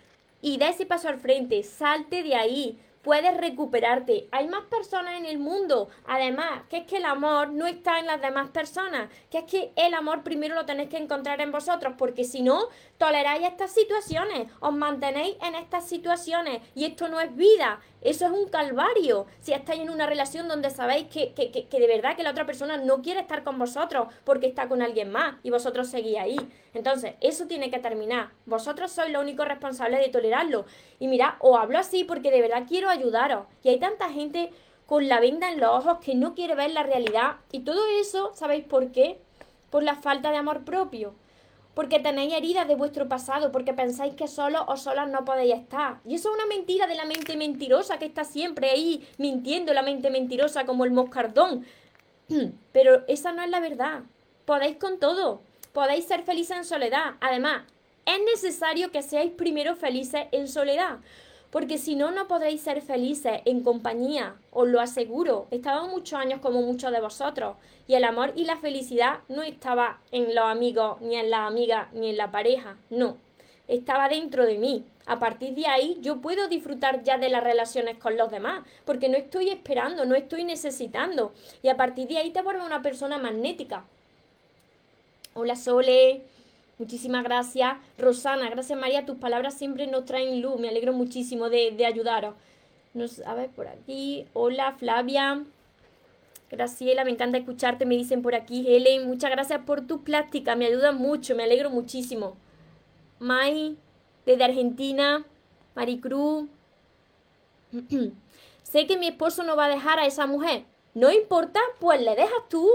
[0.42, 4.28] Y da ese paso al frente, salte de ahí, puedes recuperarte.
[4.30, 5.88] Hay más personas en el mundo.
[6.06, 9.72] Además, que es que el amor no está en las demás personas, que es que
[9.76, 14.48] el amor primero lo tenéis que encontrar en vosotros, porque si no, toleráis estas situaciones,
[14.60, 19.26] os mantenéis en estas situaciones y esto no es vida, eso es un calvario.
[19.40, 22.46] Si estáis en una relación donde sabéis que, que, que, de verdad que la otra
[22.46, 26.38] persona no quiere estar con vosotros porque está con alguien más y vosotros seguís ahí.
[26.72, 28.30] Entonces, eso tiene que terminar.
[28.46, 30.64] Vosotros sois los únicos responsables de tolerarlo.
[30.98, 33.46] Y mira, os hablo así porque de verdad quiero ayudaros.
[33.62, 34.50] Y hay tanta gente
[34.86, 37.36] con la venda en los ojos que no quiere ver la realidad.
[37.52, 39.20] Y todo eso, ¿sabéis por qué?
[39.68, 41.14] Por la falta de amor propio
[41.74, 46.00] porque tenéis heridas de vuestro pasado, porque pensáis que solos o solas no podéis estar.
[46.04, 49.82] Y eso es una mentira de la mente mentirosa que está siempre ahí mintiendo, la
[49.82, 51.64] mente mentirosa como el moscardón.
[52.72, 54.00] Pero esa no es la verdad.
[54.44, 55.42] Podéis con todo.
[55.72, 57.14] Podéis ser felices en soledad.
[57.20, 57.62] Además,
[58.04, 60.98] es necesario que seáis primero felices en soledad
[61.50, 65.48] porque si no, no podréis ser felices en compañía, os lo aseguro.
[65.50, 67.56] He estado muchos años como muchos de vosotros
[67.88, 71.92] y el amor y la felicidad no estaba en los amigos, ni en las amigas,
[71.92, 73.16] ni en la pareja, no,
[73.66, 74.84] estaba dentro de mí.
[75.06, 79.08] A partir de ahí yo puedo disfrutar ya de las relaciones con los demás, porque
[79.08, 81.32] no estoy esperando, no estoy necesitando.
[81.62, 83.84] Y a partir de ahí te vuelve una persona magnética.
[85.34, 86.22] Hola Sole,
[86.80, 88.48] Muchísimas gracias, Rosana.
[88.48, 89.04] Gracias, María.
[89.04, 90.58] Tus palabras siempre nos traen luz.
[90.58, 92.34] Me alegro muchísimo de, ayudaros.
[92.94, 94.26] Nos, a ver, por aquí.
[94.32, 95.44] Hola, Flavia.
[96.50, 97.84] Graciela, me encanta escucharte.
[97.84, 99.06] Me dicen por aquí, Helen.
[99.06, 100.56] Muchas gracias por tus plásticas.
[100.56, 101.36] Me ayudan mucho.
[101.36, 102.38] Me alegro muchísimo.
[103.18, 103.76] Mai,
[104.24, 105.26] desde Argentina.
[105.74, 106.48] Maricruz.
[108.62, 110.64] sé que mi esposo no va a dejar a esa mujer.
[110.94, 112.66] No importa, pues le dejas tú.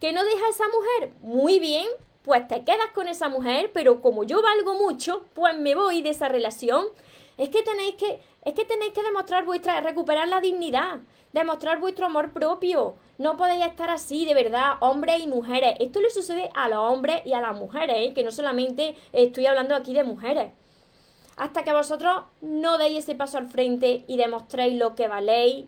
[0.00, 1.14] ¿Que no deja a esa mujer?
[1.22, 1.86] Muy bien,
[2.24, 6.08] pues te quedas con esa mujer, pero como yo valgo mucho, pues me voy de
[6.08, 6.86] esa relación.
[7.36, 11.00] Es que tenéis que, es que tenéis que demostrar vuestra, recuperar la dignidad,
[11.34, 12.94] demostrar vuestro amor propio.
[13.18, 15.74] No podéis estar así, de verdad, hombres y mujeres.
[15.80, 18.14] Esto le sucede a los hombres y a las mujeres, ¿eh?
[18.14, 20.50] que no solamente estoy hablando aquí de mujeres.
[21.36, 25.66] Hasta que vosotros no deis ese paso al frente y demostréis lo que valéis,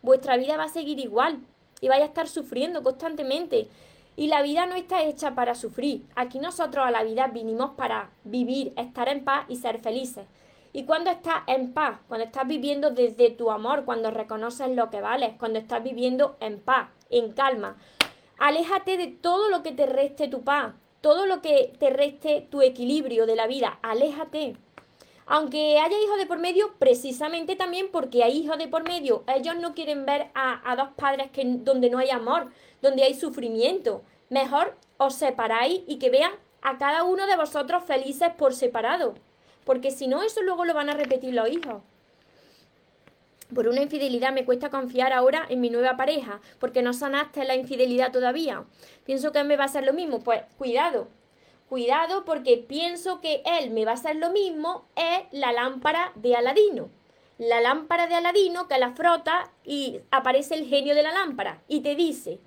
[0.00, 1.40] vuestra vida va a seguir igual
[1.82, 3.68] y vais a estar sufriendo constantemente.
[4.16, 6.06] Y la vida no está hecha para sufrir.
[6.14, 10.26] Aquí nosotros a la vida vinimos para vivir, estar en paz y ser felices.
[10.72, 15.00] Y cuando estás en paz, cuando estás viviendo desde tu amor, cuando reconoces lo que
[15.00, 17.76] vales, cuando estás viviendo en paz, en calma,
[18.38, 22.60] aléjate de todo lo que te reste tu paz, todo lo que te reste tu
[22.60, 24.56] equilibrio de la vida, aléjate.
[25.26, 29.56] Aunque haya hijos de por medio, precisamente también porque hay hijos de por medio, ellos
[29.56, 32.50] no quieren ver a, dos padres que, donde no hay amor,
[32.82, 34.02] donde hay sufrimiento.
[34.28, 39.14] Mejor os separáis y que vean a cada uno de vosotros felices por separado.
[39.64, 41.82] Porque si no, eso luego lo van a repetir los hijos.
[43.54, 47.54] Por una infidelidad me cuesta confiar ahora en mi nueva pareja, porque no sanaste la
[47.54, 48.64] infidelidad todavía.
[49.04, 50.20] Pienso que me va a ser lo mismo.
[50.20, 51.08] Pues cuidado,
[51.68, 56.36] cuidado porque pienso que él me va a hacer lo mismo, es la lámpara de
[56.36, 56.90] Aladino.
[57.38, 61.80] La lámpara de Aladino que la frota y aparece el genio de la lámpara y
[61.80, 62.38] te dice,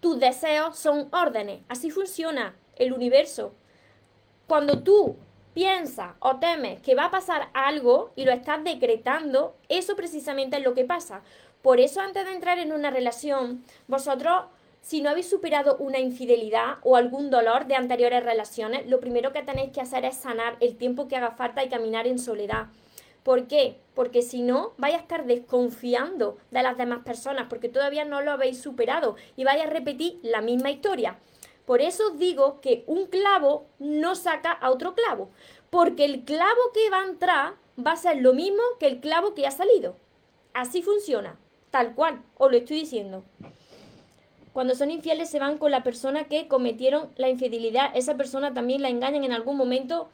[0.00, 1.62] tus deseos son órdenes.
[1.68, 3.52] Así funciona el universo.
[4.46, 5.16] Cuando tú
[5.54, 10.62] piensas o temes que va a pasar algo y lo estás decretando, eso precisamente es
[10.62, 11.22] lo que pasa.
[11.62, 14.44] Por eso antes de entrar en una relación, vosotros
[14.80, 19.42] si no habéis superado una infidelidad o algún dolor de anteriores relaciones, lo primero que
[19.42, 22.68] tenéis que hacer es sanar el tiempo que haga falta y caminar en soledad.
[23.22, 23.76] ¿Por qué?
[23.94, 28.30] Porque si no, vais a estar desconfiando de las demás personas porque todavía no lo
[28.30, 31.18] habéis superado y vais a repetir la misma historia.
[31.66, 35.28] Por eso os digo que un clavo no saca a otro clavo,
[35.68, 39.34] porque el clavo que va a entrar va a ser lo mismo que el clavo
[39.34, 39.96] que ha salido.
[40.54, 41.38] Así funciona,
[41.70, 43.24] tal cual, os lo estoy diciendo.
[44.52, 47.90] Cuando son infieles se van con la persona que cometieron la infidelidad.
[47.94, 50.08] Esa persona también la engañan en algún momento.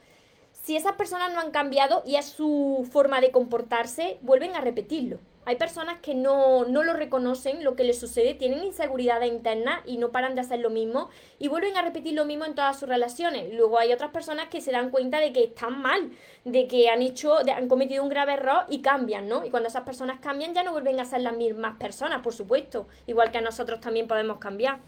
[0.51, 5.19] Si esas personas no han cambiado y es su forma de comportarse, vuelven a repetirlo.
[5.47, 9.97] Hay personas que no, no lo reconocen, lo que les sucede, tienen inseguridad interna y
[9.97, 12.89] no paran de hacer lo mismo y vuelven a repetir lo mismo en todas sus
[12.89, 13.53] relaciones.
[13.53, 16.11] Luego hay otras personas que se dan cuenta de que están mal,
[16.45, 19.45] de que han hecho, han cometido un grave error y cambian, ¿no?
[19.45, 22.87] Y cuando esas personas cambian ya no vuelven a ser las mismas personas, por supuesto,
[23.05, 24.79] igual que nosotros también podemos cambiar.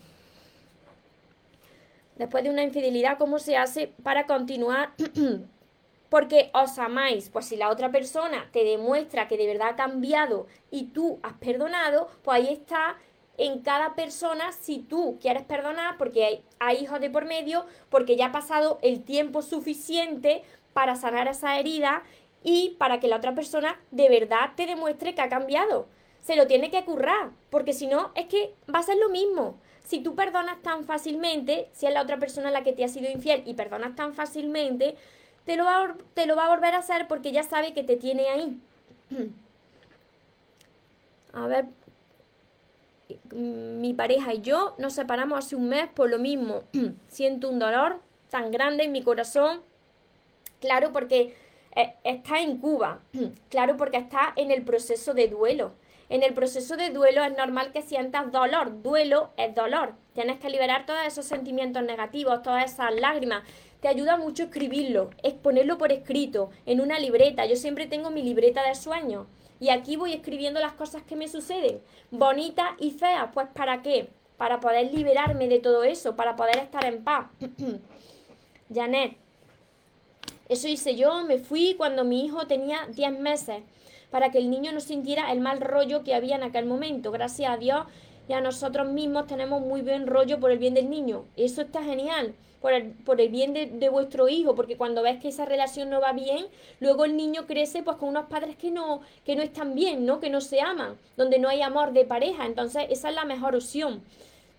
[2.15, 4.93] Después de una infidelidad, ¿cómo se hace para continuar
[6.09, 7.29] porque os amáis.
[7.29, 11.33] Pues si la otra persona te demuestra que de verdad ha cambiado y tú has
[11.33, 12.97] perdonado, pues ahí está
[13.37, 18.27] en cada persona si tú quieres perdonar porque hay, hijos de por medio, porque ya
[18.27, 20.43] ha pasado el tiempo suficiente
[20.73, 22.03] para sanar esa herida
[22.43, 25.87] y para que la otra persona de verdad te demuestre que ha cambiado.
[26.21, 29.59] Se lo tiene que currar, porque si no es que va a ser lo mismo.
[29.83, 33.09] Si tú perdonas tan fácilmente, si es la otra persona la que te ha sido
[33.09, 34.97] infiel y perdonas tan fácilmente,
[35.47, 37.95] te lo, va, te lo va a volver a hacer porque ya sabe que te
[37.95, 38.59] tiene ahí.
[41.33, 41.65] A ver,
[43.31, 46.63] mi pareja y yo nos separamos hace un mes por lo mismo.
[47.07, 49.61] Siento un dolor tan grande en mi corazón.
[50.59, 51.33] Claro, porque
[51.75, 52.99] eh, está en Cuba.
[53.49, 55.71] Claro, porque está en el proceso de duelo.
[56.09, 58.81] En el proceso de duelo es normal que sientas dolor.
[58.81, 59.93] Duelo es dolor.
[60.13, 63.43] Tienes que liberar todos esos sentimientos negativos, todas esas lágrimas
[63.82, 67.45] te ayuda mucho escribirlo, exponerlo por escrito, en una libreta.
[67.45, 69.28] Yo siempre tengo mi libreta de sueños
[69.59, 73.30] y aquí voy escribiendo las cosas que me suceden, bonitas y feas.
[73.34, 74.09] Pues ¿para qué?
[74.38, 77.28] Para poder liberarme de todo eso, para poder estar en paz.
[78.73, 79.17] Janet,
[80.49, 83.63] eso hice yo, me fui cuando mi hijo tenía 10 meses,
[84.09, 87.11] para que el niño no sintiera el mal rollo que había en aquel momento.
[87.11, 87.86] Gracias a Dios
[88.28, 91.25] y a nosotros mismos tenemos muy buen rollo por el bien del niño.
[91.36, 95.29] Eso está genial por el, por el bien de, vuestro hijo, porque cuando ves que
[95.29, 96.47] esa relación no va bien,
[96.79, 100.19] luego el niño crece pues con unos padres que no, que no están bien, ¿no?
[100.19, 102.45] Que no se aman, donde no hay amor de pareja.
[102.45, 104.01] Entonces, esa es la mejor opción.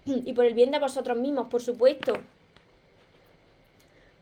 [0.06, 2.14] Y por el bien de vosotros mismos, por supuesto.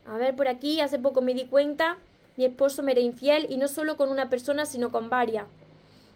[0.05, 1.97] A ver, por aquí, hace poco me di cuenta,
[2.35, 5.45] mi esposo me era infiel y no solo con una persona, sino con varias.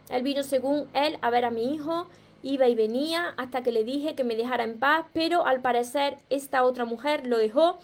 [0.09, 2.07] Él vino según él a ver a mi hijo
[2.44, 6.18] Iba y venía hasta que le dije que me dejara en paz, pero al parecer
[6.30, 7.80] esta otra mujer lo dejó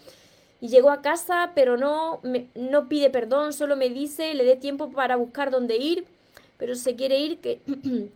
[0.59, 2.19] y llegó a casa, pero no,
[2.55, 6.05] no pide perdón, solo me dice, le dé tiempo para buscar dónde ir,
[6.57, 7.59] pero se quiere ir, que,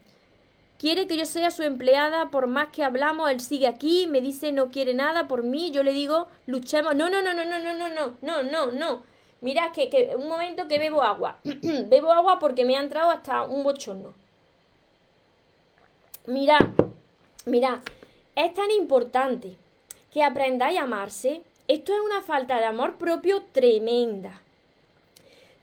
[0.80, 4.52] quiere que yo sea su empleada, por más que hablamos, él sigue aquí, me dice
[4.52, 6.96] no quiere nada por mí, yo le digo, luchemos.
[6.96, 9.04] No, no, no, no, no, no, no, no, no, no, no.
[9.42, 11.38] Mira, que, que un momento que bebo agua.
[11.44, 14.16] bebo agua porque me ha entrado hasta un bochorno.
[16.28, 16.72] Mira,
[17.46, 17.82] mira,
[18.36, 19.58] es tan importante
[20.12, 21.42] que aprendáis a amarse.
[21.68, 24.42] Esto es una falta de amor propio tremenda.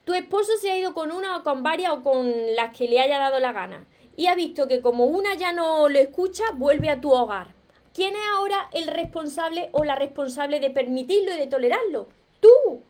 [0.04, 2.98] Tu esposo se ha ido con una o con varias o con las que le
[2.98, 3.86] haya dado la gana
[4.16, 7.54] y ha visto que como una ya no lo escucha, vuelve a tu hogar.
[7.94, 12.08] ¿Quién es ahora el responsable o la responsable de permitirlo y de tolerarlo?
[12.40, 12.82] Tú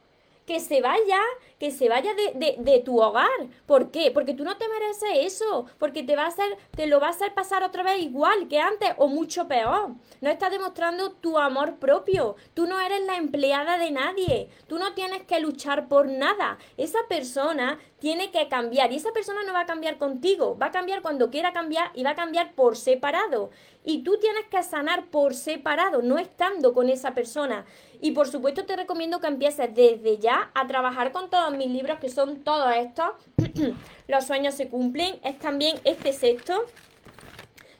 [0.48, 1.20] que se vaya,
[1.60, 3.28] que se vaya de, de, tu hogar.
[3.66, 4.10] ¿Por qué?
[4.10, 7.10] Porque tú no te mereces eso, porque te va a hacer, te lo va a
[7.10, 9.90] hacer pasar otra vez igual que antes o mucho peor.
[10.22, 12.36] No estás demostrando tu amor propio.
[12.54, 14.48] Tú no eres la empleada de nadie.
[14.68, 16.56] Tú no tienes que luchar por nada.
[16.78, 20.70] Esa persona tiene que cambiar y esa persona no va a cambiar contigo, va a
[20.70, 23.50] cambiar cuando quiera cambiar y va a cambiar por separado.
[23.84, 27.64] Y tú tienes que sanar por separado, no estando con esa persona.
[28.00, 31.98] Y por supuesto te recomiendo que empieces desde ya a trabajar con todos mis libros,
[31.98, 33.10] que son todos estos.
[34.08, 35.18] Los sueños se cumplen.
[35.24, 36.64] Es también este sexto.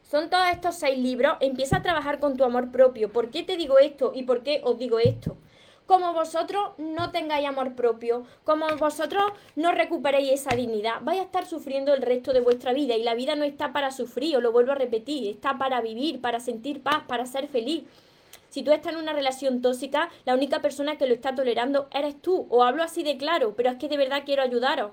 [0.03, 1.37] Son todos estos seis libros.
[1.41, 3.13] Empieza a trabajar con tu amor propio.
[3.13, 5.37] ¿Por qué te digo esto y por qué os digo esto?
[5.87, 11.47] Como vosotros no tengáis amor propio, como vosotros no recuperéis esa dignidad, vais a estar
[11.47, 12.95] sufriendo el resto de vuestra vida.
[12.95, 16.21] Y la vida no está para sufrir, os lo vuelvo a repetir, está para vivir,
[16.21, 17.85] para sentir paz, para ser feliz.
[18.49, 22.21] Si tú estás en una relación tóxica, la única persona que lo está tolerando eres
[22.21, 22.47] tú.
[22.51, 24.93] O hablo así de claro, pero es que de verdad quiero ayudaros.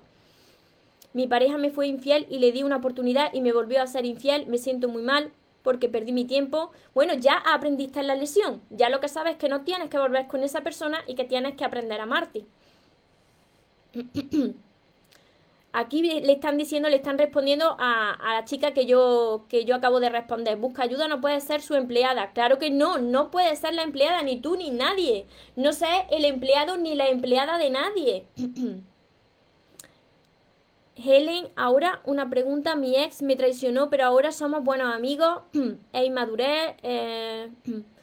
[1.14, 4.06] Mi pareja me fue infiel y le di una oportunidad y me volvió a ser
[4.06, 4.48] infiel.
[4.48, 5.32] Me siento muy mal
[5.64, 6.72] porque perdí mi tiempo.
[6.94, 8.62] Bueno, ya aprendiste en la lesión.
[8.70, 11.24] Ya lo que sabes es que no tienes que volver con esa persona y que
[11.24, 12.46] tienes que aprender a amarte.
[15.78, 20.00] Aquí le están diciendo, le están respondiendo a, la chica que yo, que yo acabo
[20.00, 20.56] de responder.
[20.56, 22.32] Busca ayuda, no puede ser su empleada.
[22.32, 25.26] Claro que no, no puede ser la empleada, ni tú ni nadie.
[25.58, 28.26] No sé el empleado ni la empleada de nadie.
[30.96, 32.78] Helen, ahora una pregunta.
[32.78, 35.42] Mi ex me traicionó, pero ahora somos buenos amigos.
[35.92, 36.76] e inmadurez.
[36.84, 37.52] Eh,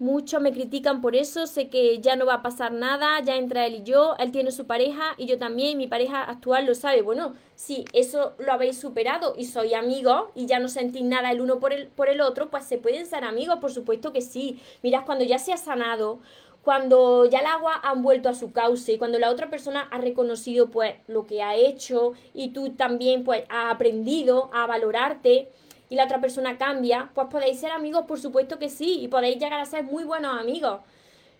[0.00, 3.66] Muchos me critican por eso, sé que ya no va a pasar nada, ya entra
[3.66, 7.02] él y yo, él tiene su pareja y yo también, mi pareja actual lo sabe.
[7.02, 11.42] Bueno, si eso lo habéis superado y soy amigos y ya no sentís nada el
[11.42, 14.58] uno por el, por el otro, pues se pueden ser amigos, por supuesto que sí.
[14.82, 16.20] Mirad, cuando ya se ha sanado,
[16.62, 20.70] cuando ya el agua ha vuelto a su cauce, cuando la otra persona ha reconocido
[20.70, 25.50] pues lo que ha hecho y tú también pues has aprendido a valorarte,
[25.90, 29.38] y la otra persona cambia, pues podéis ser amigos, por supuesto que sí, y podéis
[29.38, 30.80] llegar a ser muy buenos amigos.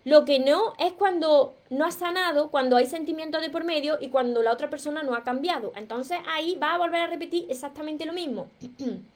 [0.03, 4.09] Lo que no es cuando no ha sanado, cuando hay sentimientos de por medio y
[4.09, 5.71] cuando la otra persona no ha cambiado.
[5.75, 8.47] Entonces ahí va a volver a repetir exactamente lo mismo.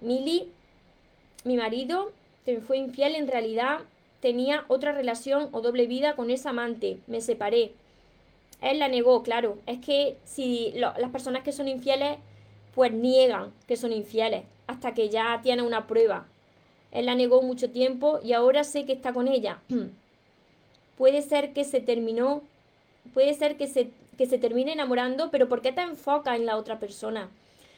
[0.00, 0.50] Mili,
[1.44, 2.12] mi marido,
[2.44, 3.80] te fue infiel, en realidad
[4.20, 6.98] tenía otra relación o doble vida con esa amante.
[7.06, 7.72] Me separé.
[8.62, 9.58] Él la negó, claro.
[9.66, 12.18] Es que si las personas que son infieles
[12.74, 16.26] pues niegan que son infieles hasta que ya tiene una prueba.
[16.90, 19.60] Él la negó mucho tiempo y ahora sé que está con ella.
[20.98, 22.42] puede ser que se terminó,
[23.12, 26.56] puede ser que se, que se termine enamorando, pero ¿por qué te enfoca en la
[26.56, 27.28] otra persona?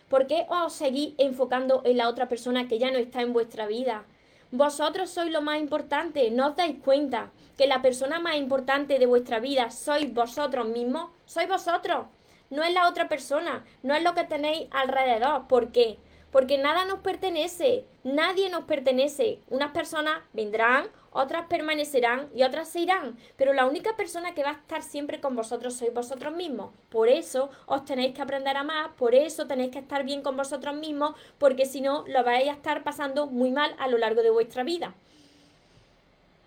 [0.08, 3.66] ¿Por qué os seguís enfocando en la otra persona que ya no está en vuestra
[3.66, 4.04] vida?
[4.52, 9.06] Vosotros sois lo más importante, ¿no os dais cuenta que la persona más importante de
[9.06, 11.10] vuestra vida sois vosotros mismos?
[11.26, 12.06] Sois vosotros
[12.50, 15.46] no es la otra persona, no es lo que tenéis alrededor.
[15.48, 15.98] ¿Por qué?
[16.30, 19.38] Porque nada nos pertenece, nadie nos pertenece.
[19.48, 23.16] Unas personas vendrán, otras permanecerán y otras se irán.
[23.36, 26.72] Pero la única persona que va a estar siempre con vosotros sois vosotros mismos.
[26.90, 30.36] Por eso os tenéis que aprender a más, por eso tenéis que estar bien con
[30.36, 34.22] vosotros mismos, porque si no lo vais a estar pasando muy mal a lo largo
[34.22, 34.94] de vuestra vida.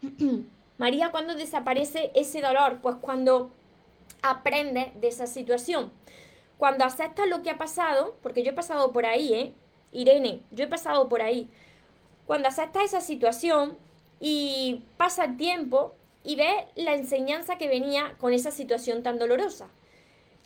[0.77, 2.79] María, ¿cuándo desaparece ese dolor?
[2.81, 3.51] Pues cuando
[4.21, 5.91] aprende de esa situación.
[6.57, 9.53] Cuando aceptas lo que ha pasado, porque yo he pasado por ahí, ¿eh?
[9.91, 11.49] Irene, yo he pasado por ahí.
[12.25, 13.77] Cuando aceptas esa situación
[14.19, 19.69] y pasa el tiempo y ves la enseñanza que venía con esa situación tan dolorosa.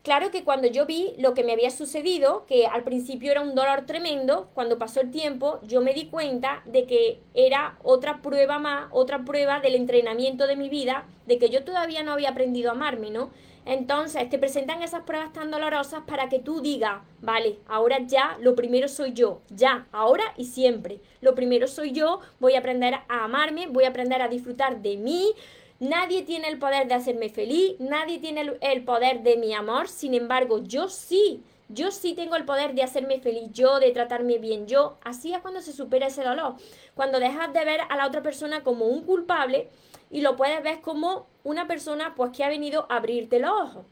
[0.04, 3.56] Claro que cuando yo vi lo que me había sucedido, que al principio era un
[3.56, 8.60] dolor tremendo, cuando pasó el tiempo yo me di cuenta de que era otra prueba
[8.60, 12.70] más, otra prueba del entrenamiento de mi vida, de que yo todavía no había aprendido
[12.70, 13.32] a amarme, ¿no?
[13.66, 18.56] Entonces te presentan esas pruebas tan dolorosas para que tú digas, vale, ahora ya lo
[18.56, 21.00] primero soy yo, ya, ahora y siempre.
[21.22, 24.98] Lo primero soy yo, voy a aprender a amarme, voy a aprender a disfrutar de
[24.98, 25.34] mí.
[25.80, 30.14] Nadie tiene el poder de hacerme feliz, nadie tiene el, poder de mi amor, sin
[30.14, 34.68] embargo, yo sí, yo sí tengo el poder de hacerme feliz, yo de tratarme bien,
[34.68, 34.98] yo.
[35.04, 36.56] Así es cuando se supera ese dolor.
[36.94, 39.70] Cuando dejas de ver a la otra persona como un culpable
[40.14, 43.86] y lo puedes ver como una persona pues que ha venido a abrirte los ojos.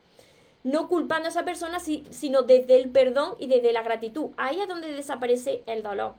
[0.63, 4.29] No culpando a esa persona, sino desde el perdón y desde la gratitud.
[4.37, 6.13] Ahí es donde desaparece el dolor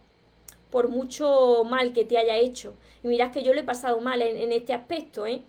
[0.73, 2.75] por mucho mal que te haya hecho.
[3.05, 5.43] Y mirad que yo le he pasado mal en, este aspecto, ¿eh?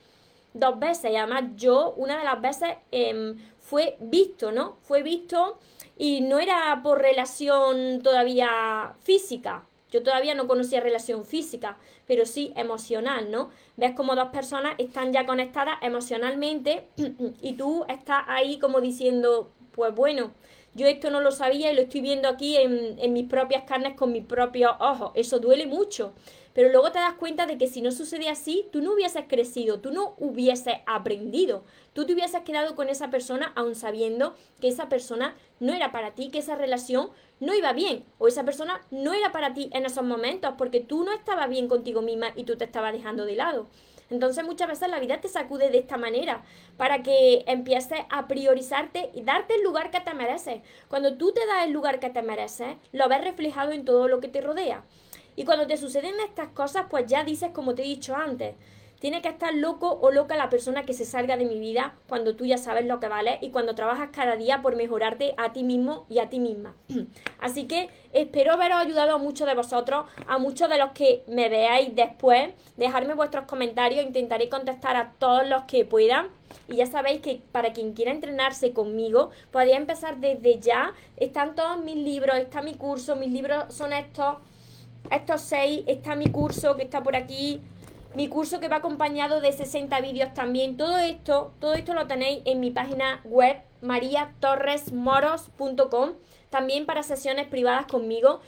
[0.54, 4.78] Dos veces, y además yo, una de las veces em, fue visto, ¿no?
[4.84, 5.58] Fue visto
[5.98, 9.66] y no era por relación todavía física.
[9.94, 11.78] Yo todavía no conocía relación física,
[12.08, 13.52] pero sí emocional, ¿no?
[13.78, 16.88] Ves como dos personas están ya conectadas emocionalmente
[17.42, 20.32] y tú estás ahí como diciendo, pues bueno,
[20.74, 23.94] yo esto no lo sabía y lo estoy viendo aquí en, en mis propias carnes
[23.96, 25.12] con mis propios ojos.
[25.14, 26.14] Eso duele mucho.
[26.54, 29.80] Pero luego te das cuenta de que si no sucede así, tú no hubieses crecido,
[29.80, 34.88] tú no hubieses aprendido, tú te hubieses quedado con esa persona aún sabiendo que esa
[34.88, 39.14] persona no era para ti, que esa relación no iba bien o esa persona no
[39.14, 42.56] era para ti en esos momentos porque tú no estabas bien contigo misma y tú
[42.56, 43.68] te estabas dejando de lado.
[44.10, 46.44] Entonces muchas veces la vida te sacude de esta manera
[46.78, 50.62] para que empieces a priorizarte y darte el lugar que te mereces.
[50.88, 54.20] Cuando tú te das el lugar que te mereces, lo ves reflejado en todo lo
[54.20, 54.84] que te rodea.
[55.36, 58.56] Y cuando te suceden estas cosas, pues ya dices como te he dicho antes,
[59.04, 62.38] tiene que estar loco o loca la persona que se salga de mi vida cuando
[62.38, 65.64] tú ya sabes lo que vale y cuando trabajas cada día por mejorarte a ti
[65.64, 66.74] mismo y a ti misma.
[67.42, 71.50] Así que espero haberos ayudado a muchos de vosotros, a muchos de los que me
[71.50, 72.54] veáis después.
[72.78, 76.30] Dejarme vuestros comentarios, intentaré contestar a todos los que puedan.
[76.70, 80.94] Y ya sabéis que para quien quiera entrenarse conmigo, podría empezar desde ya.
[81.18, 84.38] Están todos mis libros, está mi curso, mis libros son estos
[85.12, 87.62] estos seis, está mi curso que está por aquí,
[88.16, 90.78] mi curso que va acompañado de 60 vídeos también.
[90.78, 96.14] Todo esto, todo esto lo tenéis en mi página web mariatorresmoros.com,
[96.50, 98.42] también para sesiones privadas conmigo.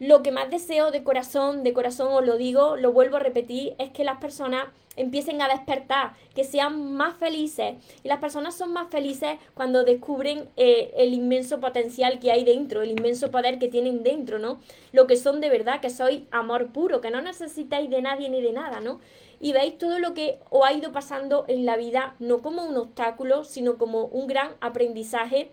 [0.00, 3.74] Lo que más deseo de corazón, de corazón os lo digo, lo vuelvo a repetir,
[3.78, 7.74] es que las personas empiecen a despertar, que sean más felices.
[8.04, 12.82] Y las personas son más felices cuando descubren eh, el inmenso potencial que hay dentro,
[12.82, 14.60] el inmenso poder que tienen dentro, ¿no?
[14.92, 18.40] Lo que son de verdad, que sois amor puro, que no necesitáis de nadie ni
[18.40, 19.00] de nada, ¿no?
[19.40, 22.76] Y veis todo lo que os ha ido pasando en la vida, no como un
[22.76, 25.50] obstáculo, sino como un gran aprendizaje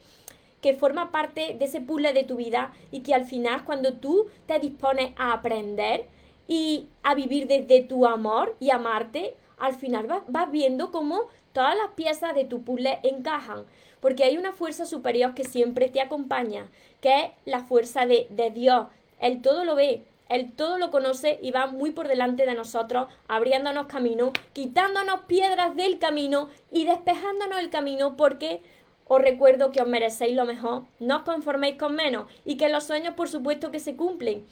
[0.61, 4.27] que forma parte de ese puzzle de tu vida y que al final cuando tú
[4.47, 6.07] te dispones a aprender,
[6.47, 11.21] y a vivir desde tu amor y amarte, al final vas, viendo cómo
[11.53, 13.65] todas las piezas de tu puzzle encajan,
[13.99, 16.69] porque hay una fuerza superior que siempre te acompaña,
[17.01, 18.87] que es la fuerza de, de Dios.
[19.19, 23.07] Él todo lo ve, él todo lo conoce y va muy por delante de nosotros,
[23.27, 28.61] abriéndonos camino, quitándonos piedras del camino y despejándonos el camino porque
[29.07, 32.83] os recuerdo que os merecéis lo mejor, no os conforméis con menos y que los
[32.83, 34.45] sueños por supuesto que se cumplen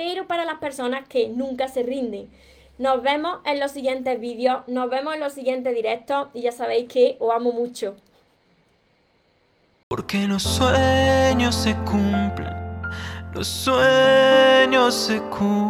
[0.00, 2.30] pero para las personas que nunca se rinden.
[2.78, 6.88] Nos vemos en los siguientes vídeos, nos vemos en los siguientes directos y ya sabéis
[6.88, 7.96] que os amo mucho.
[9.88, 12.54] Porque los sueños se cumplen,
[13.34, 15.60] los sueños se cumplen.